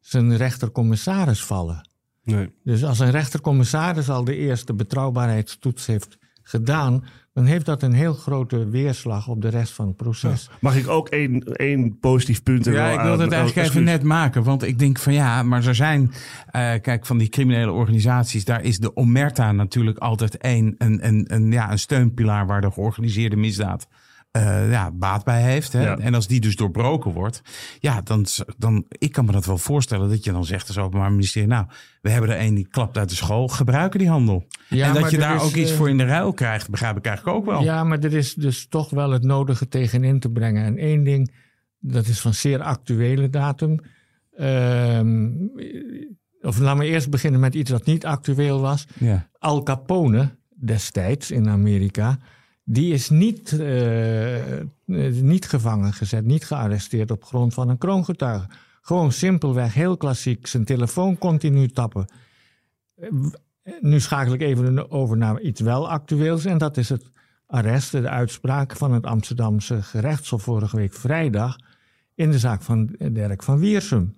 [0.00, 1.88] zijn rechtercommissaris vallen.
[2.24, 2.50] Nee.
[2.64, 8.14] Dus als een rechtercommissaris al de eerste betrouwbaarheidstoets heeft gedaan, dan heeft dat een heel
[8.14, 10.50] grote weerslag op de rest van het proces.
[10.60, 14.42] Mag ik ook één, één positief punt Ja, ik wil het eigenlijk even net maken.
[14.42, 18.62] Want ik denk van ja, maar er zijn, uh, kijk, van die criminele organisaties, daar
[18.62, 23.36] is de Omerta natuurlijk altijd één, een, een, een, ja, een steunpilaar waar de georganiseerde
[23.36, 23.88] misdaad
[24.36, 25.72] uh, ja, baat bij heeft.
[25.72, 25.82] Hè?
[25.82, 25.98] Ja.
[25.98, 27.42] En als die dus doorbroken wordt,
[27.78, 28.26] ja, dan,
[28.58, 31.66] dan ik kan me dat wel voorstellen dat je dan zegt als Openbaar Ministerie, nou,
[32.00, 34.46] we hebben er een die klapt uit de school, gebruiken die handel.
[34.68, 36.96] Ja, en dat je daar is, ook iets uh, voor in de ruil krijgt, begrijp
[36.96, 37.62] ik eigenlijk ook wel.
[37.62, 40.64] Ja, maar er is dus toch wel het nodige tegenin te brengen.
[40.64, 41.34] En één ding,
[41.78, 43.80] dat is van zeer actuele datum.
[44.40, 45.50] Um,
[46.40, 48.86] of laten we eerst beginnen met iets dat niet actueel was.
[48.98, 49.28] Ja.
[49.38, 52.18] Al Capone destijds in Amerika
[52.64, 54.60] die is niet, uh,
[55.20, 58.46] niet gevangen gezet, niet gearresteerd op grond van een kroongetuige.
[58.80, 62.06] Gewoon simpelweg, heel klassiek, zijn telefoon continu tappen.
[63.80, 67.10] Nu schakel ik even over naar iets wel actueels en dat is het
[67.46, 71.56] arrest, de uitspraak van het Amsterdamse gerechtshof vorige week vrijdag
[72.14, 74.14] in de zaak van Dirk van Wiersum.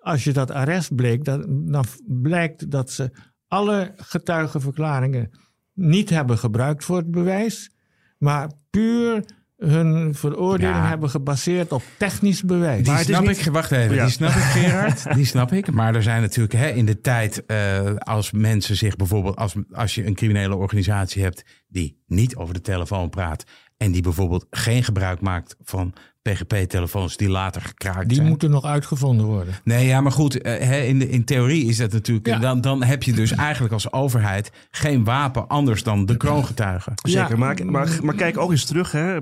[0.00, 3.10] Als je dat arrest bleek, dan blijkt dat ze
[3.48, 5.30] alle getuigenverklaringen
[5.72, 7.70] niet hebben gebruikt voor het bewijs
[8.18, 9.24] maar puur
[9.56, 10.88] hun veroordeling ja.
[10.88, 12.84] hebben gebaseerd op technisch bewijs.
[12.84, 13.46] Die snap niet...
[13.46, 14.02] ik, wacht even, ja.
[14.04, 15.72] die snap ik Gerard, die snap ik.
[15.72, 19.94] Maar er zijn natuurlijk hè, in de tijd uh, als mensen zich bijvoorbeeld, als, als
[19.94, 23.44] je een criminele organisatie hebt die niet over de telefoon praat
[23.76, 25.94] en die bijvoorbeeld geen gebruik maakt van
[26.30, 28.20] PGP-telefoons die later gekraakt die zijn.
[28.20, 29.54] Die moeten nog uitgevonden worden.
[29.64, 32.26] Nee, ja, maar goed, uh, in, de, in theorie is dat natuurlijk...
[32.26, 32.38] Ja.
[32.38, 36.92] Dan, dan heb je dus eigenlijk als overheid geen wapen anders dan de kroongetuigen.
[37.02, 37.36] Zeker, ja.
[37.36, 39.18] maar, maar, maar, kijk ook eens terug, hè,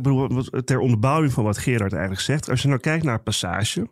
[0.65, 2.51] ter onderbouwing van wat Gerard eigenlijk zegt.
[2.51, 3.89] Als je nou kijkt naar Passage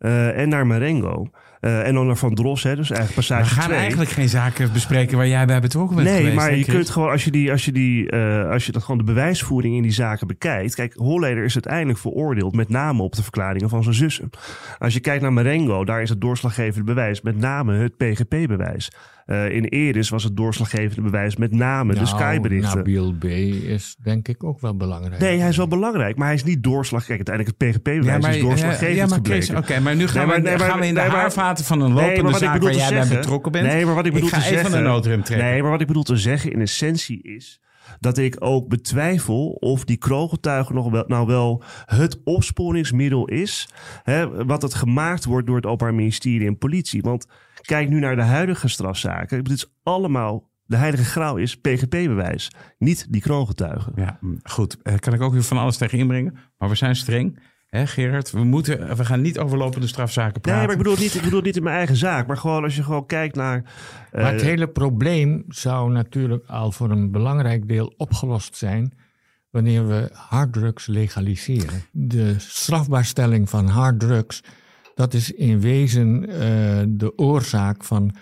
[0.00, 1.30] uh, en naar Marengo...
[1.64, 3.78] Uh, en dan Van Dros, hè, dus eigenlijk passage We gaan 2.
[3.78, 7.10] eigenlijk geen zaken bespreken waar jij bij betrokken bent Nee, geweest, maar je kunt gewoon,
[7.10, 9.92] als je, die, als, je die, uh, als je dat gewoon de bewijsvoering in die
[9.92, 10.74] zaken bekijkt.
[10.74, 14.30] Kijk, Holleder is uiteindelijk veroordeeld met name op de verklaringen van zijn zussen.
[14.78, 18.90] Als je kijkt naar Marengo, daar is het doorslaggevende bewijs met name het PGP-bewijs.
[19.26, 22.76] Uh, in Eris was het doorslaggevende bewijs met name nou, de Sky-berichten.
[22.76, 23.24] Nabil B.
[23.24, 25.20] is denk ik ook wel belangrijk.
[25.20, 27.24] Nee, hij is wel belangrijk, maar hij is niet doorslaggevend.
[27.24, 29.56] Kijk, uiteindelijk het PGP-bewijs ja, is doorslaggevend ja, maar gebleken.
[29.56, 31.10] Oké, okay, maar nu gaan, nee, maar, we, nee, maar, gaan we in de nee,
[31.60, 33.66] van een lopende nee, zaak waar jij zeggen, bij betrokken bent.
[33.66, 35.46] Nee, maar wat ik bedoel ik ga te even zeggen, een noodrem trekken.
[35.46, 37.60] Nee, maar wat ik bedoel te zeggen in essentie is
[38.00, 43.68] dat ik ook betwijfel of die kroongetuige nog wel, nou wel het opsporingsmiddel is.
[44.02, 47.02] Hè, wat het gemaakt wordt door het Openbaar Ministerie en politie.
[47.02, 47.26] Want
[47.60, 49.38] kijk nu naar de huidige strafzaken.
[49.38, 53.92] Het is allemaal de heilige graal is PGP-bewijs, niet die kroongetuigen.
[53.96, 54.76] Ja, goed.
[54.82, 56.36] Uh, kan ik ook weer van alles tegen inbrengen.
[56.58, 57.38] Maar we zijn streng.
[57.72, 60.58] Hè, Gerard, we, moeten, we gaan niet over lopende strafzaken praten.
[60.58, 62.26] Nee, maar ik bedoel, niet, ik bedoel niet in mijn eigen zaak.
[62.26, 63.56] Maar gewoon als je gewoon kijkt naar...
[64.12, 64.22] Uh...
[64.22, 68.92] Maar het hele probleem zou natuurlijk al voor een belangrijk deel opgelost zijn...
[69.50, 71.82] wanneer we harddrugs legaliseren.
[71.90, 74.42] De strafbaarstelling van harddrugs...
[74.94, 76.36] dat is in wezen uh,
[76.88, 78.14] de oorzaak van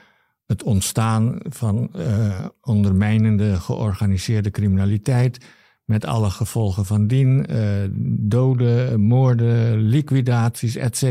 [0.46, 5.44] het ontstaan van uh, ondermijnende georganiseerde criminaliteit
[5.90, 11.02] met alle gevolgen van dien, uh, doden, moorden, liquidaties, etc.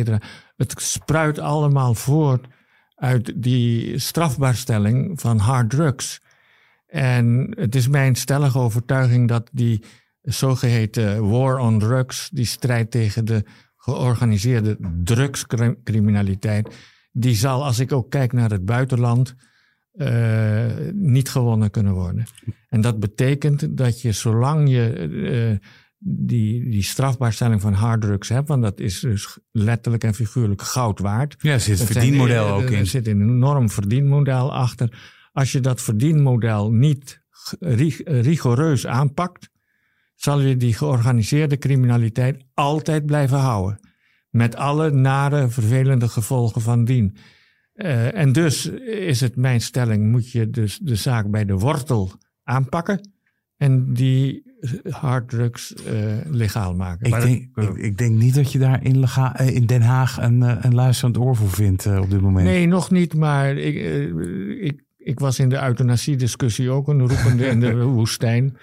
[0.55, 2.47] Het spruit allemaal voort
[2.95, 6.21] uit die strafbaarstelling van hard drugs.
[6.87, 9.83] En het is mijn stellige overtuiging dat die
[10.21, 13.43] zogeheten war on drugs, die strijd tegen de
[13.77, 16.75] georganiseerde drugscriminaliteit,
[17.11, 19.35] die zal, als ik ook kijk naar het buitenland,
[19.99, 22.25] uh, niet gewonnen kunnen worden.
[22.69, 25.57] En dat betekent dat je, zolang je uh,
[25.97, 31.35] die, die strafbaarstelling van harddrugs hebt, want dat is dus letterlijk en figuurlijk goud waard.
[31.39, 32.79] Ja, er zit een verdienmodel zijn, ook in.
[32.79, 35.17] Er zit een enorm verdienmodel achter.
[35.31, 37.21] Als je dat verdienmodel niet
[38.03, 39.49] rigoureus aanpakt,
[40.15, 43.79] zal je die georganiseerde criminaliteit altijd blijven houden.
[44.29, 47.15] Met alle nare, vervelende gevolgen van dien.
[47.83, 52.11] Uh, en dus is het mijn stelling, moet je dus de zaak bij de wortel
[52.43, 53.11] aanpakken
[53.57, 54.43] en die
[54.89, 57.05] harddrugs uh, legaal maken.
[57.05, 59.05] Ik denk, ik, ik, denk, niet dat je daar in,
[59.53, 62.45] in Den Haag een, een luisterend oor voor vindt op dit moment.
[62.45, 63.75] Nee, nog niet, maar ik,
[64.61, 68.57] ik, ik was in de euthanasie-discussie ook een roepende in de woestijn.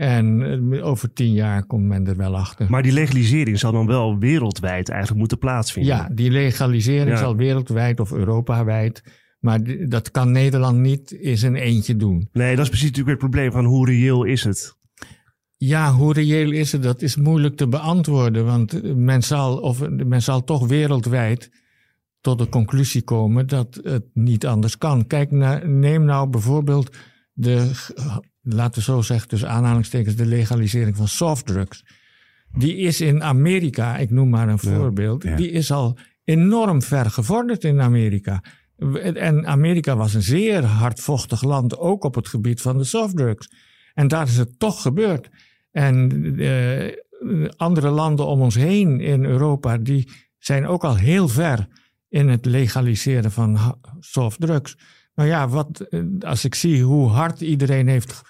[0.00, 2.70] En eh, over tien jaar komt men er wel achter.
[2.70, 5.96] Maar die legalisering zal dan wel wereldwijd eigenlijk moeten plaatsvinden.
[5.96, 9.02] Ja, die legalisering zal wereldwijd of Europawijd.
[9.40, 12.28] Maar dat kan Nederland niet in zijn eentje doen.
[12.32, 14.76] Nee, dat is precies natuurlijk het probleem van hoe reëel is het?
[15.56, 16.82] Ja, hoe reëel is het?
[16.82, 18.44] Dat is moeilijk te beantwoorden.
[18.44, 21.50] Want men zal, of, men zal toch wereldwijd
[22.20, 25.06] tot de conclusie komen dat het niet anders kan.
[25.06, 25.30] Kijk,
[25.66, 26.96] neem nou bijvoorbeeld
[27.32, 27.70] de
[28.42, 31.84] laten we zo zeggen, dus aanhalingstekens, de legalisering van softdrugs.
[32.52, 37.64] Die is in Amerika, ik noem maar een voorbeeld, die is al enorm ver gevorderd
[37.64, 38.42] in Amerika.
[39.14, 43.50] En Amerika was een zeer hardvochtig land, ook op het gebied van de softdrugs.
[43.94, 45.28] En daar is het toch gebeurd.
[45.70, 46.92] En uh,
[47.56, 51.66] andere landen om ons heen in Europa, die zijn ook al heel ver
[52.08, 54.76] in het legaliseren van softdrugs.
[55.14, 58.22] Nou ja, wat, eh, als ik zie hoe hard iedereen heeft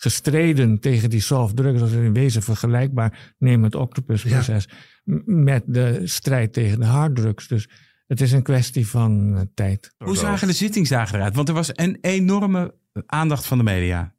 [0.00, 1.80] gestreden tegen die soft drugs.
[1.80, 4.66] Dat is in wezen vergelijkbaar, neem het octopusproces,
[5.04, 5.20] ja.
[5.24, 7.48] met de strijd tegen de harddrugs.
[7.48, 7.68] Dus
[8.06, 9.94] het is een kwestie van uh, tijd.
[9.98, 11.34] Hoe zagen de zittingsdagen eruit?
[11.34, 12.74] Want er was een enorme
[13.06, 14.14] aandacht van de media.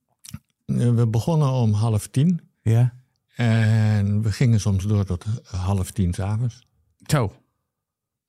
[0.65, 2.41] Uh, we begonnen om half tien.
[2.61, 2.93] Ja.
[3.35, 6.67] En we gingen soms door tot half tien s'avonds.
[6.97, 7.33] Zo.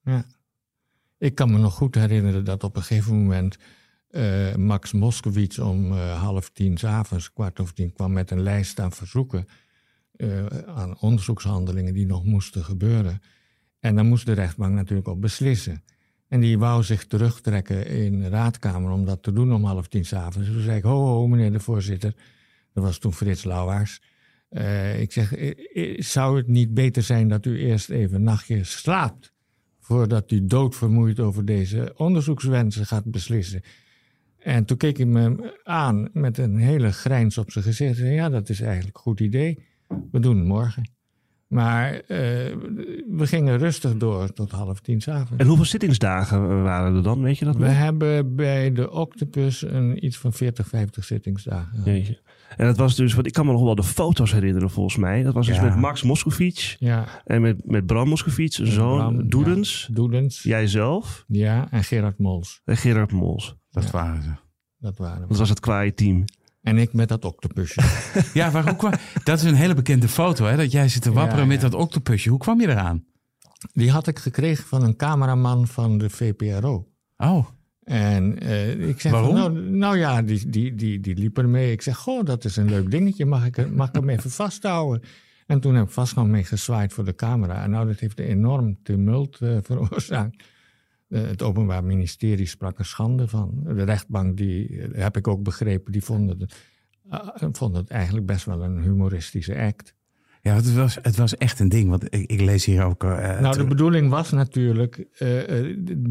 [0.02, 0.24] Ja.
[1.18, 3.58] Ik kan me nog goed herinneren dat op een gegeven moment
[4.10, 8.80] uh, Max Moskowitz om uh, half tien s'avonds, kwart over tien, kwam met een lijst
[8.80, 9.46] aan verzoeken
[10.16, 13.22] uh, aan onderzoekshandelingen die nog moesten gebeuren.
[13.80, 15.84] En dan moest de rechtbank natuurlijk op beslissen.
[16.28, 20.04] En die wou zich terugtrekken in de raadkamer om dat te doen om half tien
[20.04, 20.48] s'avonds.
[20.48, 22.14] Toen zei ik, ho, ho, meneer de voorzitter.
[22.72, 24.02] Dat was toen Frits Lauwaars.
[24.98, 25.34] ik zeg,
[25.96, 29.32] zou het niet beter zijn dat u eerst even nachtje slaapt...
[29.80, 33.62] voordat u doodvermoeid over deze onderzoekswensen gaat beslissen...
[34.42, 37.96] En toen keek hij me aan met een hele grijns op zijn gezicht.
[37.96, 39.58] Zei, ja, dat is eigenlijk een goed idee.
[40.10, 40.90] We doen het morgen.
[41.50, 45.42] Maar uh, we gingen rustig door tot half tien s'avonds.
[45.42, 47.22] En hoeveel zittingsdagen waren er dan?
[47.22, 47.56] Weet je dat?
[47.56, 51.82] We hebben bij de Octopus een, iets van 40, 50 zittingsdagen.
[51.84, 52.20] Jeetje.
[52.56, 55.22] En dat was dus, want ik kan me nog wel de foto's herinneren volgens mij.
[55.22, 56.76] Dat was dus met Max Moscovic.
[56.78, 57.22] Ja.
[57.24, 59.28] En met, met Bram Moscovic, een zoon.
[59.28, 59.84] Doedens.
[59.88, 59.94] Ja.
[59.94, 60.42] Doedens.
[60.42, 61.24] Jijzelf.
[61.28, 62.60] Ja, en Gerard Mols.
[62.64, 63.56] En Gerard Mols.
[63.70, 63.90] Dat ja.
[63.90, 64.30] waren ze.
[64.78, 65.28] Dat waren we.
[65.28, 66.24] Dat was het kwaaie team.
[66.62, 67.80] En ik met dat octopusje.
[68.38, 68.92] ja, waar, hoe kwam,
[69.24, 70.56] dat is een hele bekende foto, hè?
[70.56, 72.30] Dat jij zit te wapperen ja, met dat octopusje.
[72.30, 73.04] Hoe kwam je eraan?
[73.72, 76.88] Die had ik gekregen van een cameraman van de VPRO.
[77.16, 77.46] Oh.
[77.84, 79.36] En uh, ik zeg, Waarom?
[79.36, 81.72] Van, nou, nou, ja, die, die, die, die liep er mee.
[81.72, 83.26] Ik zeg, goh, dat is een leuk dingetje.
[83.26, 85.02] Mag ik, mag ik hem even vasthouden?
[85.46, 87.62] En toen heb ik vast gewoon mee gezwaaid voor de camera.
[87.62, 90.44] En nou, dat heeft een enorm tumult uh, veroorzaakt.
[91.10, 93.60] Uh, het Openbaar Ministerie sprak er schande van.
[93.64, 96.54] De rechtbank, die heb ik ook begrepen, die vonden het,
[97.42, 99.94] uh, vond het eigenlijk best wel een humoristische act.
[100.42, 101.88] Ja, het was, het was echt een ding.
[101.88, 103.04] Want ik, ik lees hier ook.
[103.04, 105.06] Uh, nou, de bedoeling was natuurlijk.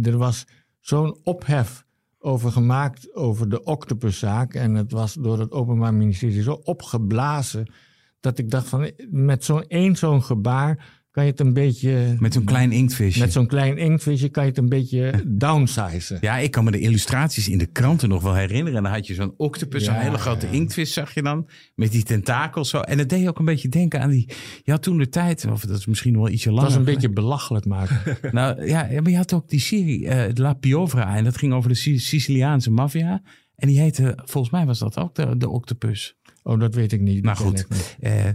[0.01, 0.45] er was
[0.79, 1.85] zo'n ophef
[2.19, 4.53] over gemaakt over de octopuszaak.
[4.53, 7.71] En het was door het Openbaar Ministerie zo opgeblazen
[8.19, 12.15] dat ik dacht van met zo'n één zo'n gebaar kan je het een beetje...
[12.19, 13.19] Met zo'n klein inktvisje.
[13.19, 16.17] Met zo'n klein inktvisje kan je het een beetje downsizen.
[16.21, 18.77] Ja, ik kan me de illustraties in de kranten nog wel herinneren.
[18.77, 20.51] En dan had je zo'n octopus, Ja, een hele grote ja.
[20.51, 21.49] inktvis zag je dan.
[21.75, 22.79] Met die tentakels zo.
[22.79, 24.29] En het deed je ook een beetje denken aan die...
[24.63, 26.63] Je had toen de tijd, of dat is misschien wel ietsje langer.
[26.65, 28.17] was een beetje belachelijk maken.
[28.31, 31.15] Nou ja, maar je had ook die serie eh, La Piovra.
[31.15, 33.21] En dat ging over de Sic- Siciliaanse maffia.
[33.55, 36.15] En die heette, volgens mij was dat ook de, de octopus.
[36.43, 37.23] Oh, dat weet ik niet.
[37.23, 37.95] Nou Dat ken goed.
[37.99, 38.25] Eh,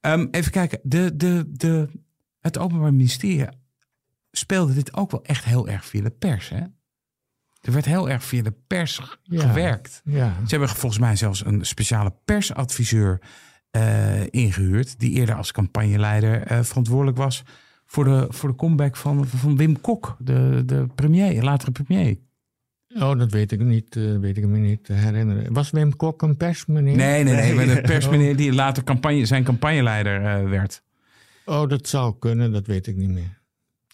[0.00, 0.80] ehm, even kijken.
[0.82, 1.88] De, de, de,
[2.44, 3.46] het Openbaar Ministerie
[4.30, 6.48] speelde dit ook wel echt heel erg via de pers.
[6.48, 6.60] Hè?
[7.60, 9.48] Er werd heel erg via de pers Ja.
[9.48, 10.00] gewerkt.
[10.04, 10.34] Ja.
[10.46, 13.20] Ze hebben volgens mij zelfs een speciale persadviseur
[13.70, 14.98] eh, ingehuurd.
[15.00, 17.42] Die eerder als campagneleider eh, verantwoordelijk was
[17.86, 22.16] voor de, voor de comeback van, van Wim Kok, de, de premier, latere premier.
[22.96, 23.96] Oh, dat weet ik niet.
[23.96, 25.52] eh, weet ik me niet te herinneren.
[25.52, 26.96] Was Wim Kok een persmeneer?
[26.96, 27.54] Nee, nee, nee.
[27.54, 27.82] Maar de Oh.
[27.94, 30.82] persmeneer die later campagne, zijn campagneleider werd.
[31.44, 32.52] Oh, dat zou kunnen.
[32.52, 33.42] Dat weet ik niet meer.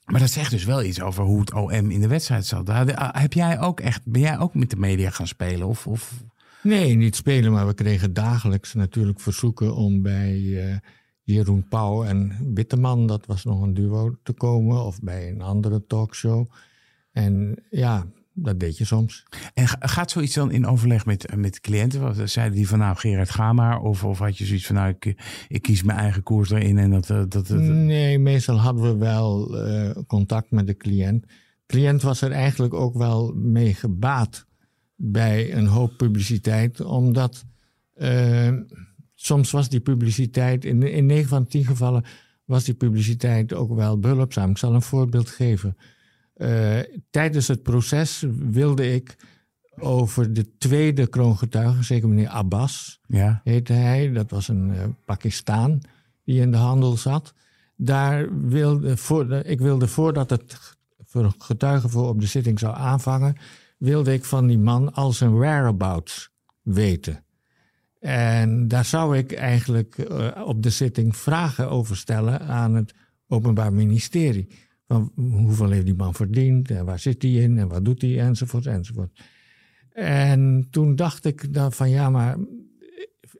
[0.05, 2.68] Maar dat zegt dus wel iets over hoe het OM in de wedstrijd zat.
[2.68, 5.66] Ah, Heb jij ook echt, ben jij ook met de media gaan spelen?
[5.66, 6.24] Of, of...
[6.62, 10.76] Nee, niet spelen, maar we kregen dagelijks natuurlijk verzoeken om bij eh,
[11.22, 14.84] Jeroen Pauw en Witteman, dat was nog een duo, te komen.
[14.84, 16.51] Of bij een andere talkshow.
[17.12, 19.24] En ja, dat deed je soms.
[19.55, 22.01] En ga- gaat zoiets dan in overleg met, met cliënten?
[22.01, 23.81] Wat- Zeiden die van nou Gerard ga maar?
[23.81, 25.14] Of, of had je zoiets van nou ik,
[25.49, 27.11] ik kies mijn eigen koers erin en dat...
[27.11, 31.22] eh, dat, Nee, meestal hadden we wel eh, contact met de cliënt.
[31.22, 34.47] De cliënt was er eigenlijk ook wel mee gebaat
[34.97, 37.45] bij een hoop publiciteit, omdat
[37.95, 38.53] eh,
[39.14, 42.05] soms was die publiciteit, in, in 9 van 10 gevallen
[42.45, 44.51] was die publiciteit ook wel behulpzaam.
[44.51, 45.76] Ik zal een voorbeeld geven.
[46.41, 46.78] Eh,
[47.11, 49.16] tijdens het proces wilde ik
[49.78, 53.41] over de tweede kroongetuige, zeker meneer Abbas, ja.
[53.45, 54.12] heette hij.
[54.12, 55.80] Dat was een eh Pakistaan
[56.24, 57.34] die in de handel zat.
[57.76, 63.36] Daar wilde, voor, ik wilde voordat het voor getuigen voor op de zitting zou aanvangen,
[63.78, 66.30] wilde ik van die man al zijn whereabouts
[66.62, 67.24] weten.
[67.99, 72.95] En daar zou ik eigenlijk eh, op de zitting vragen over stellen aan het
[73.28, 74.68] Openbaar Ministerie.
[75.14, 78.66] Hoeveel heeft die man verdiend en waar zit hij in en wat doet hij enzovoort
[78.66, 79.20] enzovoort.
[79.93, 82.36] En toen dacht ik dan van ja, maar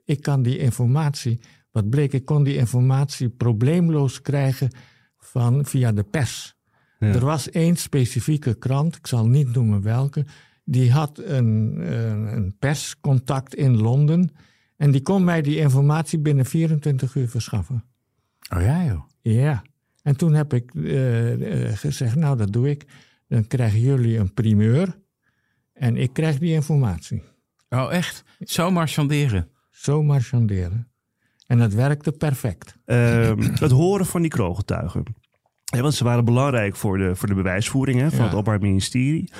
[0.05, 1.39] ik kan die informatie,
[1.71, 4.69] wat bleek, ik kon die informatie probleemloos krijgen
[5.17, 6.55] van, via de pers.
[6.99, 7.07] Ja.
[7.07, 10.25] Er was één specifieke krant, ik zal niet noemen welke,
[10.63, 14.29] die had een, een, een perscontact in Londen
[14.77, 17.83] en die kon mij die informatie binnen 24 uur verschaffen.
[18.55, 19.01] Oh ja joh.
[19.21, 19.63] Ja,
[20.01, 22.85] en toen heb ik eh, eh, gezegd, nou dat doe ik.
[23.27, 24.99] Dan krijgen jullie een primeur
[25.73, 27.23] en ik krijg die informatie.
[27.69, 28.23] Oh echt?
[28.39, 29.49] Zo marchanderen.
[29.69, 30.91] Zo marchanderen.
[31.47, 32.75] En dat werkte perfect.
[32.85, 35.03] Ehm, het horen van die kroongetuigen.
[35.71, 38.23] Ja, want ze waren belangrijk voor de, voor de bewijsvoering hè, van Ja.
[38.23, 39.31] het Openbaar Ministerie.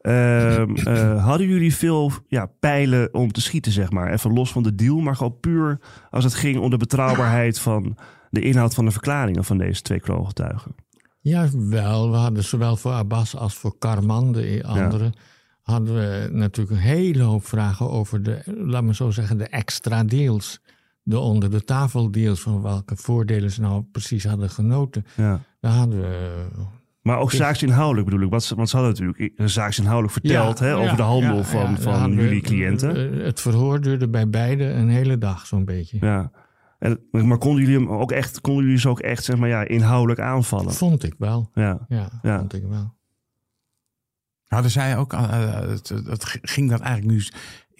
[0.00, 4.12] Ehm, eh, hadden jullie veel ja, pijlen om te schieten, zeg maar?
[4.12, 5.80] Even los van de deal, maar gewoon puur
[6.10, 7.96] als het ging om de betrouwbaarheid van
[8.30, 10.74] de inhoud van de verklaringen van deze twee kroongetuigen.
[11.20, 12.10] Ja, wel.
[12.10, 15.12] We hadden zowel voor Abbas als voor Karman, de andere,
[15.62, 20.04] hadden we natuurlijk een hele hoop vragen over de, laat me zo zeggen, de extra
[20.04, 20.60] deals.
[21.02, 25.06] De onder de tafel deals, van welke voordelen ze nou precies hadden genoten.
[25.16, 25.40] Ja.
[25.60, 26.46] Daar hadden we
[27.02, 28.30] Maar ook zaaksinhoudelijk bedoel ik.
[28.30, 31.44] Want ze, want ze hadden natuurlijk een zaaksinhoudelijk verteld hè, over ja, de handel ja,
[31.44, 33.12] van, van jullie cliënten.
[33.18, 35.96] eh, Het verhoor duurde bij beide een hele dag zo'n beetje.
[36.00, 36.30] Ja.
[36.78, 39.64] En, maar konden jullie hem ook echt, konden jullie ze ook echt zeg maar, ja,
[39.64, 40.72] inhoudelijk aanvallen?
[40.72, 41.50] Vond ik wel.
[41.54, 41.84] Ja.
[41.88, 42.38] Ja, Ja.
[42.38, 42.94] vond ik wel.
[44.46, 47.24] Hadden zij ook, eh, het, het ging dat eigenlijk nu,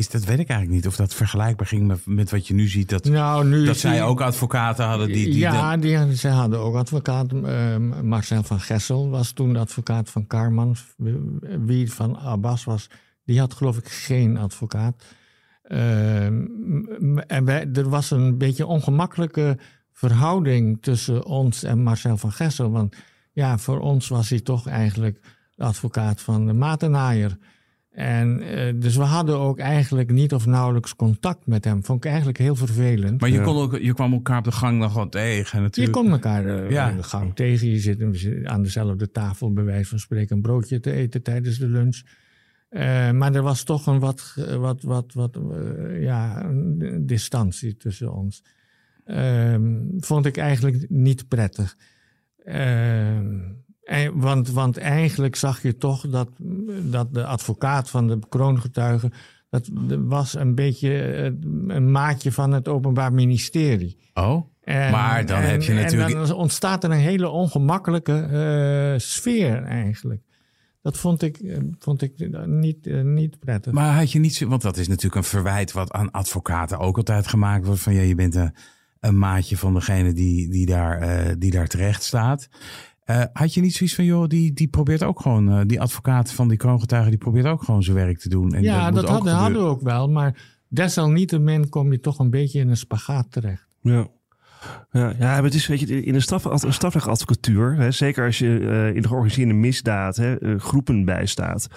[0.00, 0.86] is dat weet ik eigenlijk niet.
[0.86, 2.88] Of dat vergelijkbaar ging met, met wat je nu ziet.
[2.88, 5.24] Dat, Nou, nu dat zij die- ook advocaten hadden die...
[5.24, 7.32] die ja, die, ze hadden ook advocaat.
[7.32, 10.76] eh, Marcel van Gessel was toen de advocaat van Karman.
[11.60, 12.90] Wie van Abbas was,
[13.24, 15.04] die had geloof ik geen advocaat.
[15.62, 16.44] Ehm,
[17.26, 19.58] en wij, er was een beetje een ongemakkelijke
[19.92, 22.70] verhouding tussen ons en Marcel van Gessel.
[22.70, 22.96] Want
[23.32, 25.20] ja, voor ons was hij toch eigenlijk
[25.54, 27.38] de advocaat van de Matenaaier.
[28.00, 31.84] En eh, dus we hadden ook eigenlijk niet of nauwelijks contact met hem.
[31.84, 33.20] Vond ik eigenlijk heel vervelend.
[33.20, 35.96] maar je, kon ook, je kwam elkaar op de gang dan gewoon tegen Je natuurlijk.
[35.96, 36.90] komt elkaar eh, Ja.
[36.90, 37.68] in de gang tegen.
[37.70, 41.22] Je zit we zitten aan dezelfde tafel, bij wijze van spreken, een broodje te eten
[41.22, 42.02] tijdens de lunch.
[42.68, 45.38] Eh, maar er was toch een wat, wat, wat, wat
[46.00, 48.44] ja, een distantie tussen ons.
[49.04, 51.76] Ehm, vond ik eigenlijk niet prettig.
[53.90, 56.28] En, want, want eigenlijk zag je toch dat,
[56.82, 59.10] dat de advocaat van de kroongetuige...
[59.48, 61.24] dat was een beetje eh,
[61.66, 63.96] een maatje van het Openbaar Ministerie.
[64.14, 68.12] Oh, En- Maar dan en- heb je natuurlijk- En dan ontstaat er een hele ongemakkelijke
[68.20, 70.22] eh, sfeer eigenlijk.
[70.82, 72.12] Dat vond ik, eh, vond ik
[72.46, 73.72] niet, niet prettig.
[73.72, 74.48] maar had je niet zo...
[74.48, 77.80] Want dat is natuurlijk een verwijt wat aan advocaten ook altijd gemaakt wordt.
[77.80, 78.54] Van ja, je bent een,
[79.00, 82.48] een maatje van degene die, die, daar, die daar terecht staat.
[83.10, 85.50] Eh, had je niet zoiets van, joh, die, die probeert ook gewoon...
[85.50, 88.54] eh, die advocaat van die kroongetuigen, die probeert ook gewoon zijn werk te doen.
[88.54, 90.08] En ja, dat hadden, hadden we ook wel.
[90.08, 93.66] Maar desalniettemin kom je toch een beetje in een spagaat terecht.
[93.80, 94.08] Ja.
[94.92, 98.38] Ja, ja, maar het is weet je, in een, straf, een strafrechtadvocatuur, hè, zeker als
[98.38, 101.68] je eh, in de georganiseerde misdaad hè, eh, groepen bijstaat,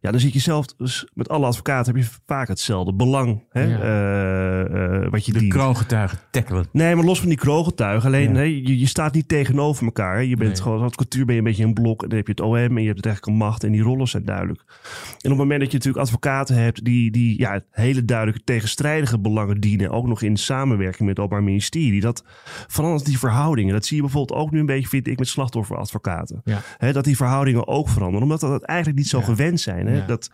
[0.00, 3.62] ja, dan zit je zelf, dus met alle advocaten heb je vaak hetzelfde belang hè,
[3.62, 3.78] Ja.
[3.78, 5.52] eh, wat je De dient.
[5.52, 6.66] kroongetuigen tackelen.
[6.72, 8.06] Nee, maar los van die kroongetuigen.
[8.08, 8.36] Alleen, Ja.
[8.36, 10.14] hè, je, je staat niet tegenover elkaar.
[10.14, 10.20] hè.
[10.20, 10.62] Je bent Nee.
[10.62, 12.02] gewoon als advocatuur ben je een beetje een blok.
[12.02, 13.64] En dan heb je het OM en je hebt de rechterlijke macht.
[13.64, 14.60] En die rollen zijn duidelijk.
[14.68, 19.18] En op het moment dat je natuurlijk advocaten hebt die, die ja, hele duidelijke tegenstrijdige
[19.18, 19.90] belangen dienen.
[19.90, 22.00] Ook nog in samenwerking met het Openbaar Ministerie.
[22.00, 22.23] Dat
[22.66, 23.72] verandert die verhoudingen.
[23.72, 26.40] Dat zie je bijvoorbeeld ook nu een beetje, vind ik, met slachtofferadvocaten.
[26.44, 26.92] Ja.
[26.92, 28.22] Dat die verhoudingen ook veranderen.
[28.22, 29.24] Omdat dat eigenlijk niet zo Ja.
[29.24, 29.94] gewend zijn.
[29.94, 30.06] Ja.
[30.06, 30.30] Dat,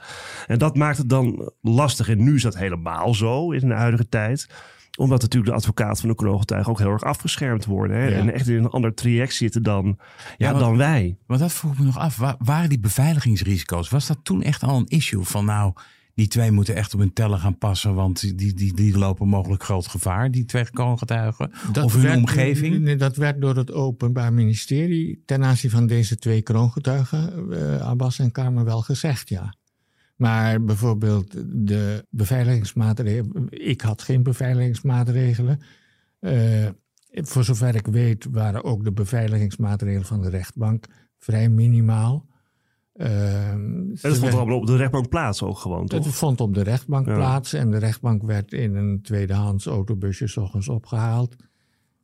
[0.47, 2.09] en dat maakt het dan lastig.
[2.09, 4.49] En nu is dat helemaal zo in de huidige tijd
[4.99, 7.97] omdat natuurlijk de advocaat van de kroongetuige ook heel erg afgeschermd worden.
[7.97, 8.07] Hè?
[8.07, 8.17] Ja.
[8.17, 9.99] En echt in een ander traject zitten dan,
[10.37, 11.17] ja, want- dan wij.
[11.27, 12.17] Want dat vroeg me nog af.
[12.17, 15.23] Wa- waren die beveiligingsrisico's, was dat toen echt al een issue?
[15.23, 15.73] Van nou,
[16.21, 19.63] die twee moeten echt op hun tellen gaan passen, want die, die, die lopen mogelijk
[19.63, 21.51] groot gevaar, die twee kroongetuigen.
[21.83, 22.99] of hun werd- omgeving.
[22.99, 28.33] Dat werd door het Openbaar Ministerie ten aanzien van deze twee kroongetuigen, eh, Abbas en
[28.33, 29.55] Kamer, wel gezegd, ja.
[30.17, 33.47] Maar bijvoorbeeld de beveiligingsmaatregelen.
[33.49, 35.61] Ik had geen beveiligingsmaatregelen.
[36.19, 36.69] Eh,
[37.11, 40.87] voor zover ik weet waren ook de beveiligingsmaatregelen van de rechtbank
[41.19, 42.27] vrij minimaal.
[43.01, 46.15] Eh, En dat vond allemaal op de rechtbank plaats ook gewoon, het toch?
[46.15, 47.15] vond op de rechtbank Ja.
[47.15, 51.37] plaats en de rechtbank werd in een tweedehands autobusje s ochtends opgehaald.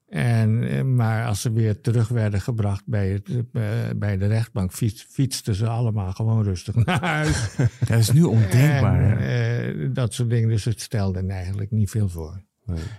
[0.08, 3.62] En, eh, maar als ze weer terug werden gebracht bij, het, eh,
[3.96, 7.56] bij de rechtbank, fiets, fietsten ze allemaal gewoon rustig naar huis.
[7.88, 9.00] Dat is nu ondenkbaar.
[9.10, 9.84] En, hè?
[9.84, 10.48] eh, dat soort dingen.
[10.48, 12.42] Dus het stelde eigenlijk niet veel voor.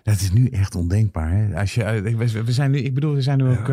[0.04, 1.32] Dat is nu echt ondenkbaar.
[1.32, 1.60] Hè?
[1.60, 3.70] Als je, we zijn nu, ik bedoel, we zijn nu ook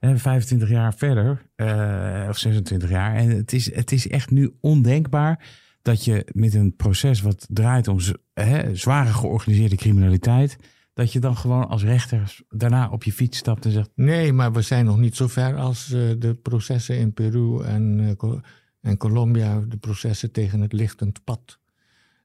[0.00, 3.14] 25 jaar verder, eh, of 26 jaar.
[3.14, 5.46] En het is, het is echt nu ondenkbaar
[5.82, 7.98] dat je met een proces wat draait om
[8.34, 10.56] hè, zware georganiseerde criminaliteit,
[10.94, 14.52] dat je dan gewoon als rechter daarna op je fiets stapt en zegt: Nee, maar
[14.52, 18.32] we zijn nog niet zo ver als eh, de processen in Peru en, eh,
[18.80, 19.60] en Colombia.
[19.60, 21.58] De processen tegen het lichtend pad.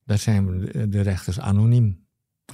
[0.05, 0.59] Daar zijn
[0.89, 2.02] de rechters anoniem.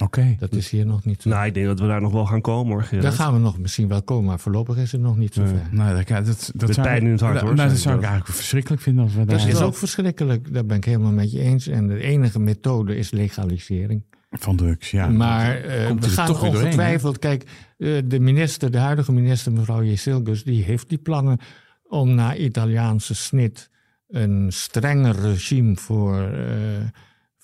[0.02, 0.36] Oké.
[0.38, 1.28] Dat is hier nog niet zo.
[1.28, 3.02] Nou, ik denk dat we daar nog wel gaan komen hoor, Gerard.
[3.02, 5.68] Daar gaan we nog misschien wel komen, maar voorlopig is het nog niet zo ver.
[5.70, 8.02] Nou, dat, dat, dat, zou, pijn in het hart, nou, hoor, Nou, dat zou ik
[8.02, 11.30] eigenlijk verschrikkelijk vinden als we Dat daar is ook verschrikkelijk, daar ben ik helemaal met
[11.30, 11.66] je eens.
[11.66, 14.02] En de enige methode is legalisering.
[14.30, 14.90] van drugs.
[14.90, 15.08] Ja.
[15.08, 17.44] maar eh, komt we er gaan toch doorheen, ongetwijfeld, kijk,
[17.78, 21.38] eh, de minister, de huidige minister, mevrouw Jezilgus, die heeft die plannen
[21.82, 23.70] om naar Italiaanse snit
[24.08, 26.54] een strenger regime voor, eh,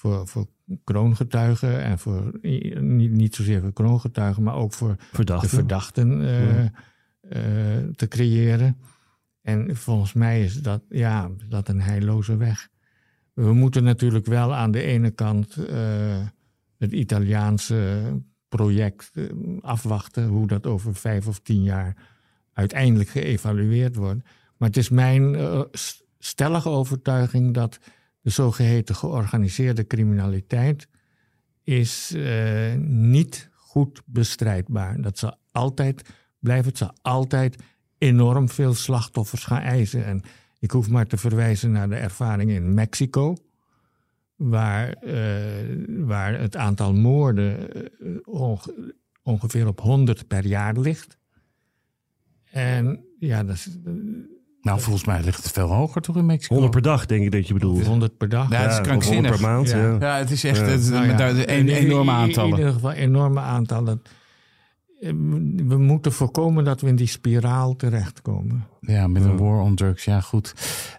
[0.07, 0.47] voor, voor
[0.85, 2.33] kroongetuigen en voor,
[2.81, 5.47] niet, niet zozeer voor kroongetuigen, maar ook voor Verdachte.
[5.47, 8.77] de verdachten eh, eh, te creëren.
[9.43, 12.69] En volgens mij is dat, ja, dat een heilloze weg.
[13.33, 16.27] We moeten natuurlijk wel aan de ene kant eh,
[16.79, 18.03] het Italiaanse
[18.49, 19.13] project
[19.61, 21.97] afwachten, hoe dat over vijf of tien jaar
[22.53, 24.23] uiteindelijk geëvalueerd wordt.
[24.57, 25.37] Maar het is mijn
[26.19, 27.79] stellige overtuiging dat
[28.27, 30.89] de zogeheten georganiseerde criminaliteit
[31.65, 35.01] is eh, niet goed bestrijdbaar.
[35.01, 36.09] Dat zal altijd
[36.39, 37.63] blijven, het zal altijd
[37.99, 40.05] enorm veel slachtoffers gaan eisen.
[40.05, 40.23] En
[40.59, 43.37] ik hoef maar te verwijzen naar de ervaring in Mexico,
[44.37, 51.19] waar, eh, waar het aantal moorden eh, onge- ongeveer op 100 per jaar ligt.
[52.45, 53.69] En ja, dat is
[54.67, 56.53] Nou, volgens mij ligt het veel hoger toch in Mexico?
[56.55, 57.87] 100 per dag, denk ik dat je bedoelt.
[57.87, 58.51] 100 per dag.
[58.51, 59.31] Ja, het is krankzinnig.
[59.31, 59.69] 100 per maand.
[59.71, 59.77] Ja.
[59.77, 59.97] Ja.
[60.13, 62.59] Ja, het is echt het, Nou ja, met een, enorme in- In aantallen.
[62.59, 64.03] ieder geval enorme aantallen.
[65.01, 65.09] Eh,
[65.67, 68.67] We moeten voorkomen dat we in die spiraal terechtkomen.
[68.81, 70.05] Ja, met een war on drugs.
[70.05, 70.55] Ja, goed.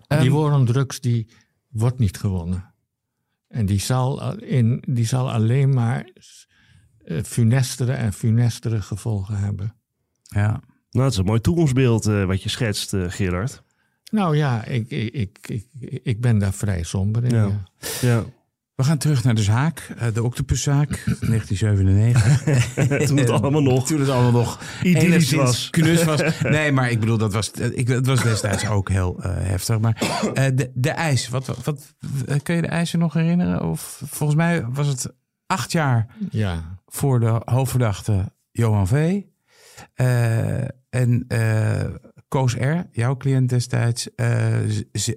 [0.08, 1.28] die Ehm, war on drugs die
[1.70, 2.74] wordt niet gewonnen.
[3.48, 6.10] En die zal, al- in, die zal alleen maar
[7.06, 9.74] eh, funestere en funestere gevolgen hebben.
[10.24, 10.60] ja.
[10.92, 13.64] Nou, het is een mooi toekomstbeeld eh, wat je schetst, eh, Gerard.
[14.12, 15.66] Nou ja, ik, ik, ik, ik,
[16.04, 17.36] ik ben daar vrij somber in.
[17.36, 17.46] Ja.
[17.46, 17.60] ja.
[18.02, 18.24] Ja.
[18.78, 22.74] We gaan terug naar de zaak, eh, de Octopuszaak, 1997.
[23.08, 25.70] Toen het allemaal nog Toen het allemaal nog idyllisch was.
[25.70, 26.22] knus was.
[26.44, 29.80] Nee, maar ik bedoel, dat was, ik, het was destijds ook heel eh, heftig.
[29.80, 31.96] Maar eh, de, de eis, wat, wat,
[32.44, 33.70] kun je de eisen nog herinneren?
[33.70, 35.14] Of volgens mij was het
[35.46, 39.22] acht jaar Ja, voor de hoofdverdachte Johan V.
[39.94, 41.86] Eh, en eh,
[42.28, 44.56] Koos R., jouw cliënt destijds, eh,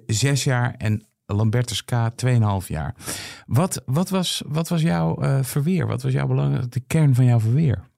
[0.07, 1.91] zes jaar en Lambertus K.
[2.15, 2.95] 2,5 jaar.
[3.45, 5.87] Wat, wat, was, wat was jouw verweer?
[5.87, 7.89] Wat was jouw belang, de kern van jouw verweer?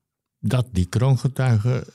[0.46, 1.88] dat die kroongetuige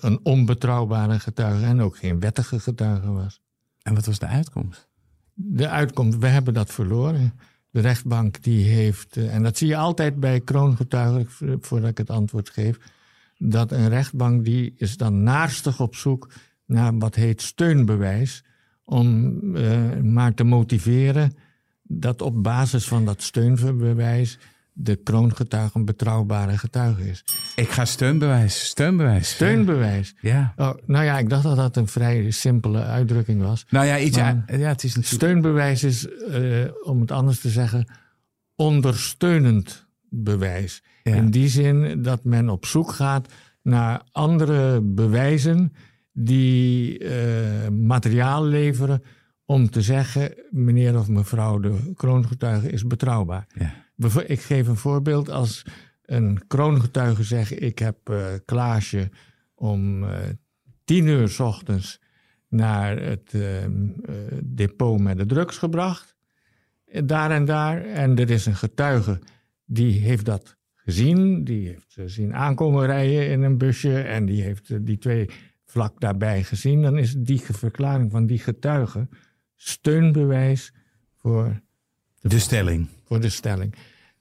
[0.00, 3.40] een onbetrouwbare getuige en ook geen wettige getuige was.
[3.82, 4.88] En wat was de uitkomst?
[5.34, 7.38] De uitkomst, we hebben dat verloren.
[7.70, 12.50] De rechtbank die heeft, en dat zie je altijd bij kroongetuigen, voordat ik het antwoord
[12.50, 12.78] geef,
[13.38, 16.30] dat een rechtbank die is dan naarstig op zoek
[16.66, 18.44] naar wat heet steunbewijs,
[18.84, 21.32] om eh, maar te motiveren
[21.82, 24.38] dat op basis van dat steunbewijs
[24.72, 27.24] de kroongetuige een betrouwbare getuige is.
[27.56, 29.28] Ik ga steunbewijs, steunbewijs.
[29.30, 30.14] Steunbewijs.
[30.20, 30.52] Ja.
[30.56, 33.66] Oh, nou ja, ik dacht dat dat een vrij simpele uitdrukking was.
[33.70, 35.22] Nou ja, iets, Maar- ja, het is natuurlijk...
[35.22, 37.88] Steunbewijs is, eh, om het anders te zeggen,
[38.56, 40.82] ondersteunend bewijs.
[41.08, 41.14] Ja.
[41.14, 43.32] In die zin dat men op zoek gaat
[43.62, 45.72] naar andere bewijzen
[46.12, 49.02] die eh, materiaal leveren
[49.44, 53.46] om te zeggen, meneer of mevrouw de kroongetuige is betrouwbaar.
[53.54, 53.74] Ja.
[54.26, 55.30] Ik geef een voorbeeld.
[55.30, 55.64] Als
[56.02, 59.10] een kroongetuige zegt, ik heb eh Klaasje
[59.54, 60.18] om eh,
[60.84, 62.00] tien uur s ochtends
[62.48, 63.70] naar het eh, eh,
[64.44, 66.16] depot met de drugs gebracht.
[67.04, 67.84] Daar en daar.
[67.84, 69.18] En er is een getuige
[69.64, 70.56] die heeft dat
[70.88, 71.44] gezien.
[71.44, 74.00] Die heeft ze zien aankomen rijden in een busje.
[74.00, 75.30] En die heeft eh, die twee
[75.64, 76.82] vlak daarbij gezien.
[76.82, 79.08] Dan is die verklaring van die getuige
[79.56, 80.72] steunbewijs
[81.16, 81.60] voor
[82.20, 82.88] De stelling.
[83.04, 83.74] voor de stelling.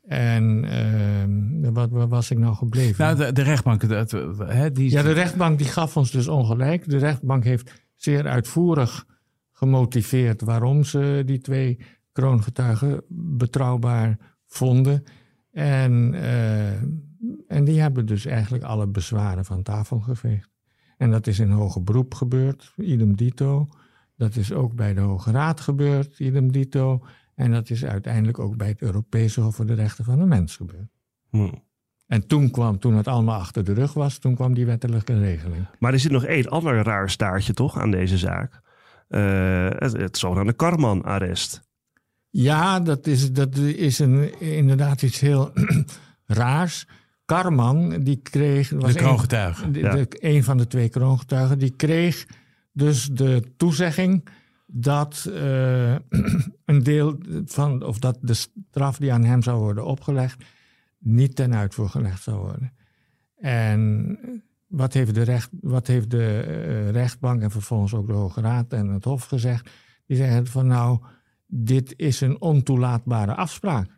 [0.07, 3.05] En ehm, wat, waar was ik nou gebleven?
[3.05, 4.91] Nou, de, de rechtbank, dat, hè, die...
[4.91, 6.89] ja, de rechtbank die gaf ons dus ongelijk.
[6.89, 9.05] De rechtbank heeft zeer uitvoerig
[9.51, 11.79] gemotiveerd waarom ze die twee
[12.11, 15.03] kroongetuigen betrouwbaar vonden.
[15.57, 16.81] En, eh,
[17.47, 20.49] en die hebben dus eigenlijk alle bezwaren van tafel geveegd.
[20.97, 23.69] En dat is in hoger beroep gebeurd, idem dito.
[24.15, 27.05] Dat is ook bij de Hoge Raad gebeurd, idem dito.
[27.35, 30.55] En dat is uiteindelijk ook bij het Europese Hof voor de Rechten van de Mens
[30.55, 30.89] gebeurd.
[31.29, 31.53] Hm.
[32.07, 35.65] En toen kwam, toen het allemaal achter de rug was, toen kwam die wettelijke regeling.
[35.79, 38.61] Maar er zit nog één ander raar staartje toch aan deze zaak.
[39.07, 41.66] Eh, het, het zogenaamde Karman-arrest.
[42.29, 45.51] Ja, dat is, dat is een, inderdaad iets heel
[46.25, 46.85] raars.
[47.25, 48.69] Karman, die kreeg...
[48.69, 49.63] Was de kroongetuige.
[49.63, 49.91] Een, de- Ja.
[49.95, 52.25] de- een van de twee kroongetuigen, die kreeg
[52.71, 54.27] dus de toezegging
[54.65, 55.95] dat eh,
[56.65, 60.43] een deel van, of dat de straf die aan hem zou worden opgelegd,
[60.99, 62.73] niet ten uitvoer gelegd zou worden.
[63.37, 64.17] En
[64.67, 68.73] wat heeft de, recht, wat heeft de eh, rechtbank en vervolgens ook de Hoge Raad
[68.73, 69.69] en het Hof gezegd?
[70.05, 70.99] Die zeggen van nou,
[71.47, 73.89] dit is een ontoelaatbare afspraak.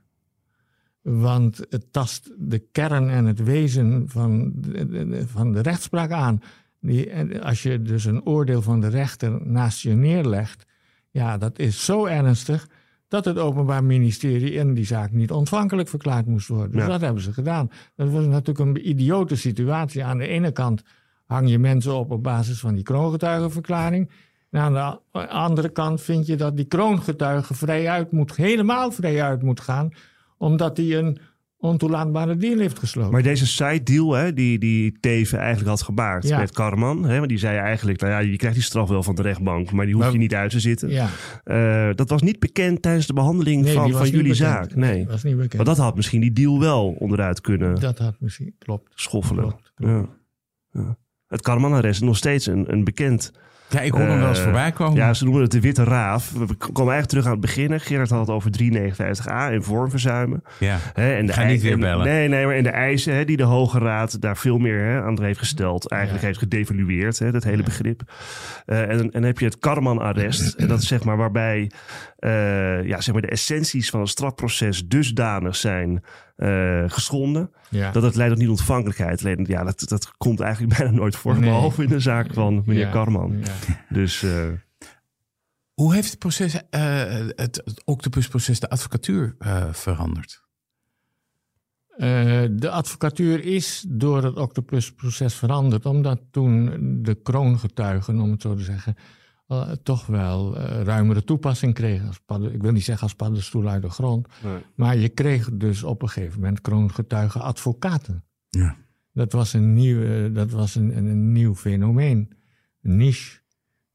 [1.01, 6.39] Want het tast de kern en het wezen van de, van de rechtspraak aan.
[6.81, 10.65] Die, als je dus een oordeel van de rechter naast je neerlegt,
[11.09, 12.67] ja, dat is zo ernstig
[13.07, 16.71] dat het Openbaar Ministerie in die zaak niet ontvankelijk verklaard moest worden.
[16.71, 16.87] Dus Ja.
[16.87, 17.69] dat hebben ze gedaan.
[17.95, 20.03] Dat was natuurlijk een idiote situatie.
[20.03, 20.83] Aan de ene kant
[21.25, 24.11] hang je mensen op op basis van die kroongetuigenverklaring.
[24.51, 29.59] En aan de andere kant vind je dat die kroongetuige vrijuit moet, helemaal vrijuit moet
[29.59, 29.89] gaan,
[30.37, 31.17] omdat hij een
[31.57, 33.11] ontoelaatbare deal heeft gesloten.
[33.11, 36.39] Maar deze side deal hè, die, die Teven eigenlijk had gemaakt Ja.
[36.39, 37.05] met Karman.
[37.05, 39.71] Hè, want die zei eigenlijk, nou ja, je krijgt die straf wel van de rechtbank,
[39.71, 40.89] maar die hoef je niet uit te zitten.
[40.89, 41.07] ja,
[41.43, 44.37] Eh, dat was niet bekend tijdens de behandeling nee, van, van jullie bekend.
[44.37, 44.75] zaak.
[44.75, 45.05] Nee.
[45.07, 45.55] was niet bekend.
[45.55, 48.91] Maar dat had misschien die deal wel onderuit kunnen Dat had misschien, klopt.
[48.95, 49.43] schoffelen.
[49.43, 49.91] klopt, klopt.
[50.73, 50.81] Ja.
[50.81, 50.97] Ja.
[51.27, 53.31] Het Karman-arrest is nog steeds een, een bekend
[53.69, 54.95] Ja, ik hoor hem wel eens Eh, voorbij komen.
[54.95, 56.31] Ja, ze noemen het de witte raaf.
[56.31, 57.79] We komen eigenlijk terug aan het begin.
[57.79, 60.43] Gerard had het over 359a en vormverzuimen.
[60.59, 60.77] Ja.
[60.93, 62.05] Hè, en de Ga niet weer en- bellen.
[62.05, 65.01] Nee, nee, maar en de eisen hè, die de Hoge Raad daar veel meer hè,
[65.01, 65.89] aan heeft gesteld.
[65.91, 66.27] Eigenlijk Ja.
[66.27, 68.01] heeft gedevalueerd, hè, dat hele begrip.
[68.65, 70.53] Eh, en, en dan heb je het Karman-arrest.
[70.53, 71.71] en dat is zeg maar waarbij
[72.17, 76.03] eh, ja, zeg maar de essenties van het strafproces dusdanig zijn
[76.39, 77.51] eh, geschonden.
[77.69, 77.91] Ja.
[77.91, 79.19] Dat het leidt tot niet ontvankelijkheid.
[79.25, 81.33] Alleen, ja, dat, dat komt eigenlijk bijna nooit voor.
[81.33, 81.49] Nee.
[81.49, 83.37] Behalve in de zaak van meneer Ja, Karman.
[83.43, 83.53] ja.
[83.89, 84.23] Dus...
[84.23, 84.47] eh,
[85.73, 86.81] Hoe heeft het proces, eh,
[87.35, 90.47] het, het octopusproces, de advocatuur eh, veranderd?
[91.97, 96.71] Eh, de advocatuur is door het octopusproces veranderd, omdat toen
[97.03, 98.95] de kroongetuigen, om het zo te zeggen,
[99.49, 102.07] eh, toch wel eh, ruimere toepassing kreeg.
[102.07, 104.27] Als padden- ik wil niet zeggen als paddenstoel uit de grond.
[104.43, 104.57] Nee.
[104.75, 108.23] Maar je kreeg dus op een gegeven moment kroongetuigen advocaten.
[108.49, 108.75] Ja.
[109.13, 112.31] Dat was een nieuw, dat was een, een, een nieuw fenomeen,
[112.81, 113.39] een niche.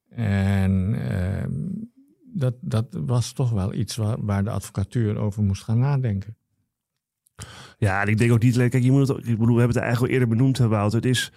[0.09, 1.53] En ehm,
[2.33, 6.37] dat, dat was toch wel iets waar, waar de advocatuur over moest gaan nadenken.
[7.79, 8.57] Ja, en ik denk ook niet...
[8.57, 10.97] Kijk, je moet het, ik bedoel, we hebben het eigenlijk al eerder benoemd, Wouter.
[10.97, 11.33] Het is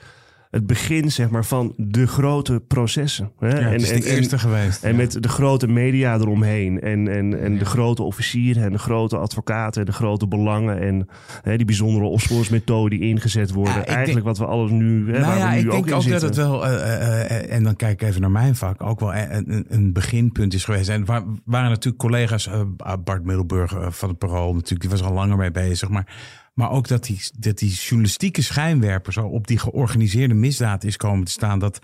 [0.51, 3.31] het begin, zeg maar, van de grote processen.
[3.39, 3.59] Hè?
[3.59, 4.83] Ja, het is de eerste geweest.
[4.83, 4.97] En ja.
[4.97, 6.81] met de grote media eromheen.
[6.81, 7.59] En, en, en Ja.
[7.59, 10.81] de grote officieren en de grote advocaten en de grote belangen.
[10.81, 11.07] En
[11.41, 13.85] hè, die bijzondere opsporingsmethoden die ingezet worden.
[13.85, 16.01] Eigenlijk wat we alles nu, hè, nou waar we nu ik denk ook in ook
[16.01, 16.27] dat zitten.
[16.27, 19.13] het wel, eh, eh, eh, en dan kijk ik even naar mijn vak, ook wel
[19.13, 20.89] een, beginpunt is geweest.
[20.89, 22.49] En waar waren natuurlijk collega's,
[23.03, 25.89] Bart Middelburg van het Parool natuurlijk, die was al langer mee bezig.
[25.89, 26.05] Maar,
[26.57, 31.25] maar ook dat die, dat die journalistieke schijnwerper zo op die georganiseerde misdaad is komen
[31.25, 31.59] te staan.
[31.59, 31.79] Dat,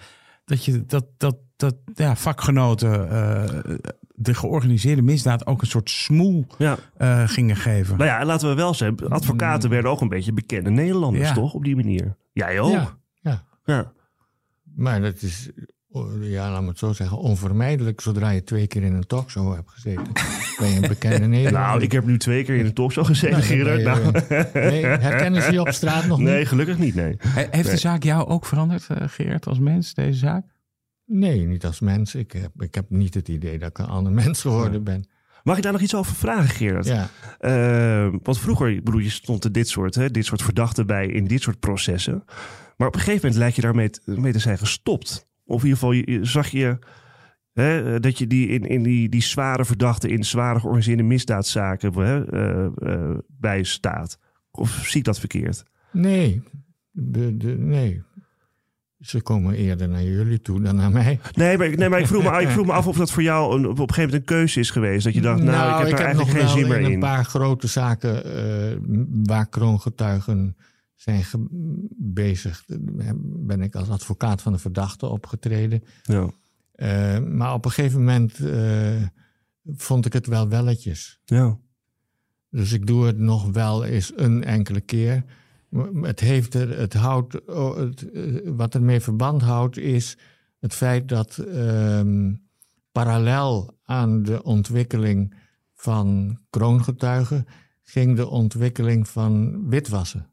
[0.45, 3.75] dat je dat, dat, dat ja, vakgenoten eh,
[4.15, 6.77] de georganiseerde misdaad ook een soort smoel Ja.
[6.97, 7.97] eh, gingen geven.
[7.97, 11.33] Nou ja, en laten we wel zeggen, advocaten werden ook een beetje bekende Nederlanders, Ja.
[11.33, 11.53] toch?
[11.53, 12.15] Op die manier.
[12.31, 12.71] Jij ook?
[12.71, 13.43] Ja, ja.
[13.65, 13.91] Ja.
[14.75, 15.49] Maar dat is,
[16.21, 18.01] ja, laat me het zo zeggen, onvermijdelijk.
[18.01, 20.03] Zodra je twee keer in een talkshow hebt gezeten,
[20.59, 21.69] ben je een bekende Nederlander.
[21.69, 23.83] Nou, ik heb nu twee keer in een talkshow gezeten, Nou, Gerard.
[23.83, 24.11] Nou,
[24.53, 26.47] Nee, herkennen ze je op straat nog nee, niet?
[26.47, 27.15] gelukkig niet, nee.
[27.19, 30.45] He- Heeft de zaak jou ook veranderd, eh, Geert, als mens, deze zaak?
[31.05, 32.15] Nee, niet als mens.
[32.15, 35.07] Ik heb, ik heb niet het idee dat ik een ander mens geworden ben.
[35.43, 36.85] Mag ik daar nog iets over vragen, Gerard?
[36.85, 40.87] Ja, Eh, want vroeger, ik bedoel, je stond er dit soort, hè, dit soort verdachten
[40.87, 42.23] bij in dit soort processen.
[42.77, 45.27] Maar op een gegeven moment lijkt je daarmee te, mee te zijn gestopt.
[45.45, 46.77] Of in ieder geval zag je
[47.53, 51.93] hè, eh, dat je die in, in die, die zware verdachten in zware georganiseerde misdaadzaken
[51.93, 52.25] hè,
[52.75, 54.17] eh, bij staat.
[54.51, 55.63] Of zie ik dat verkeerd?
[55.91, 56.43] nee.
[56.95, 58.01] De, de, nee.
[58.99, 61.19] Ze komen eerder naar jullie toe dan naar mij.
[61.33, 63.23] Nee, maar, ik- nee, maar ik, vroeg me, ik vroeg me af of dat voor
[63.23, 65.03] jou een, op een gegeven moment een keuze is geweest.
[65.03, 66.93] Dat je dacht, nou, ik heb daar eigenlijk geen zin meer in in.
[66.93, 68.23] een paar grote zaken
[69.25, 70.55] waar kroongetuigen
[70.95, 71.23] zijn
[71.97, 72.63] bezig.
[73.23, 75.83] Ben ik als advocaat van de verdachte opgetreden.
[76.03, 76.29] Ja,
[76.73, 79.01] Eh, maar op een gegeven moment eh,
[79.65, 81.19] vond ik het wel welletjes.
[81.25, 81.57] ja,
[82.49, 85.23] Dus ik doe het nog wel eens een enkele keer.
[86.01, 90.17] Het heeft er, het houdt, oh, het, eh, wat ermee verband houdt, is
[90.59, 92.33] het feit dat ehm,
[92.91, 95.35] parallel aan de ontwikkeling
[95.73, 97.45] van kroongetuigen
[97.81, 100.27] ging de ontwikkeling van witwassen.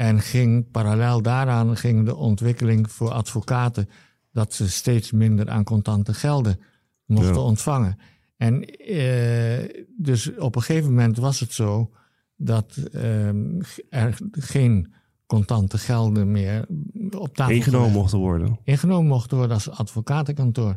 [0.00, 3.88] En ging parallel daaraan ging de ontwikkeling voor advocaten
[4.32, 6.60] dat ze steeds minder aan contante gelden
[7.04, 7.40] mochten Ja.
[7.40, 7.98] ontvangen.
[8.36, 11.90] En eh, dus op een gegeven moment was het zo
[12.36, 14.92] dat ehm, er geen
[15.26, 16.66] contante gelden meer
[17.10, 18.58] op tafel ingenomen mochten worden.
[18.64, 20.76] ingenomen mochten worden als advocatenkantoor.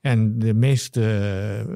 [0.00, 1.74] En de meeste eh,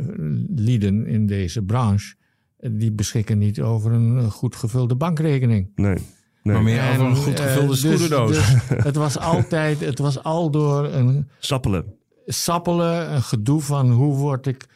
[0.55, 2.15] lieden in deze branche,
[2.57, 5.71] eh, die beschikken niet over een goed gevulde bankrekening.
[5.75, 5.99] Nee.
[6.43, 6.55] Nee.
[6.55, 8.31] Maar meer En, over een goed eh, gevulde dus- schoenendoos.
[8.37, 11.85] dus het was altijd, het was al door een Sappelen.
[12.27, 14.67] sappelen, een gedoe van hoe word ik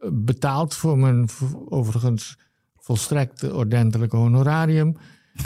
[0.00, 1.28] eh, betaald voor mijn
[1.68, 2.38] overigens
[2.76, 4.96] volstrekt ordentelijke honorarium.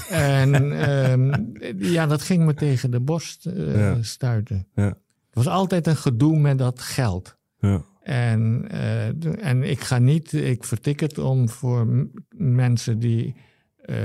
[0.09, 1.33] En ehm,
[1.78, 4.03] ja, dat ging me tegen de borst eh, Ja.
[4.03, 4.66] stuiten.
[4.74, 4.85] Ja.
[4.85, 7.37] Het was altijd een gedoe met dat geld.
[7.59, 7.83] Ja.
[8.03, 13.35] En, eh, en ik ga niet, ik vertik het om voor mensen die
[13.81, 13.97] eh,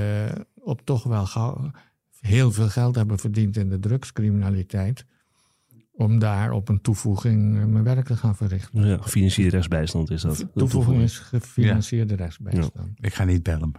[0.66, 1.72] op toch wel gauw
[2.20, 5.06] heel veel geld hebben verdiend in de drugscriminaliteit,
[5.92, 8.88] om daar op een toevoeging eh, mijn werk te gaan verrichten.
[8.88, 10.48] Ja, gefinancierde rechtsbijstand is dat.
[10.54, 12.90] Toevoeging is gefinancierde rechtsbijstand.
[13.00, 13.72] Ik ga niet bellen.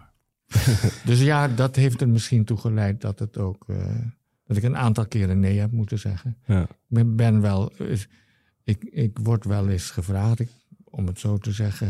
[1.05, 3.95] Dus ja, dat heeft er misschien toe geleid dat het ook eh,
[4.43, 6.37] dat ik een aantal keren nee heb moeten zeggen.
[6.45, 6.67] Ja.
[6.89, 7.73] Ik ben, wel,
[8.63, 10.49] ik, ik word wel eens gevraagd, ik,
[10.83, 11.87] om het zo te zeggen.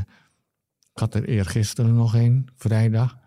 [0.93, 3.17] Ik had er eergisteren nog een, vrijdag.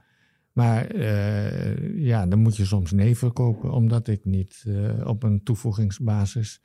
[0.61, 5.43] Maar eh, ja, dan moet je soms nee verkopen, omdat ik niet eh, op een
[5.43, 6.61] toevoegingsbasis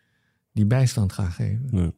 [0.51, 1.67] die bijstand ga geven.
[1.71, 1.91] Ja.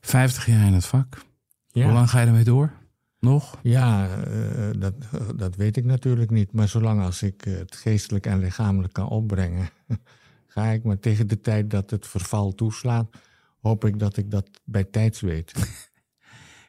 [0.00, 1.24] 50 jaar in het vak.
[1.68, 1.84] Ja.
[1.84, 2.72] Hoe lang ga je ermee door?
[3.20, 3.58] Nog?
[3.62, 4.94] Ja, eh, dat,
[5.36, 6.52] dat weet ik natuurlijk niet.
[6.52, 9.68] Maar zolang als ik het geestelijk en lichamelijk kan opbrengen,
[10.54, 10.84] ga ik.
[10.84, 13.16] Maar tegen de tijd dat het verval toeslaat,
[13.60, 15.52] hoop ik dat ik dat bij tijds weet.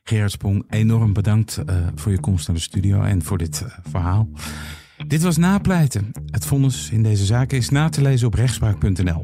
[0.08, 3.72] Gerard Sprong, enorm bedankt eh, voor je komst naar de studio en voor dit eh,
[3.90, 4.30] verhaal.
[5.08, 6.12] Dit was Napleiten.
[6.26, 9.24] Het vonnis in deze zaak is na te lezen op rechtspraak.nl.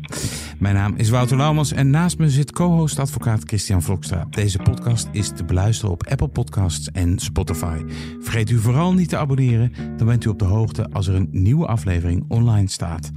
[0.60, 4.28] Mijn naam is Wouter Laumans en naast me zit co-host advocaat Christian Vlokstra.
[4.30, 7.82] Deze podcast is te beluisteren op Apple Podcasts en Spotify.
[8.20, 11.30] Vergeet u vooral niet te abonneren, dan bent u op de hoogte als er een
[11.32, 13.12] nieuwe aflevering online staat.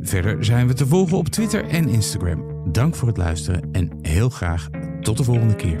[0.00, 2.44] Verder zijn we te volgen op Twitter en Instagram.
[2.72, 4.68] Dank voor het luisteren en heel graag
[5.00, 5.80] tot de volgende keer.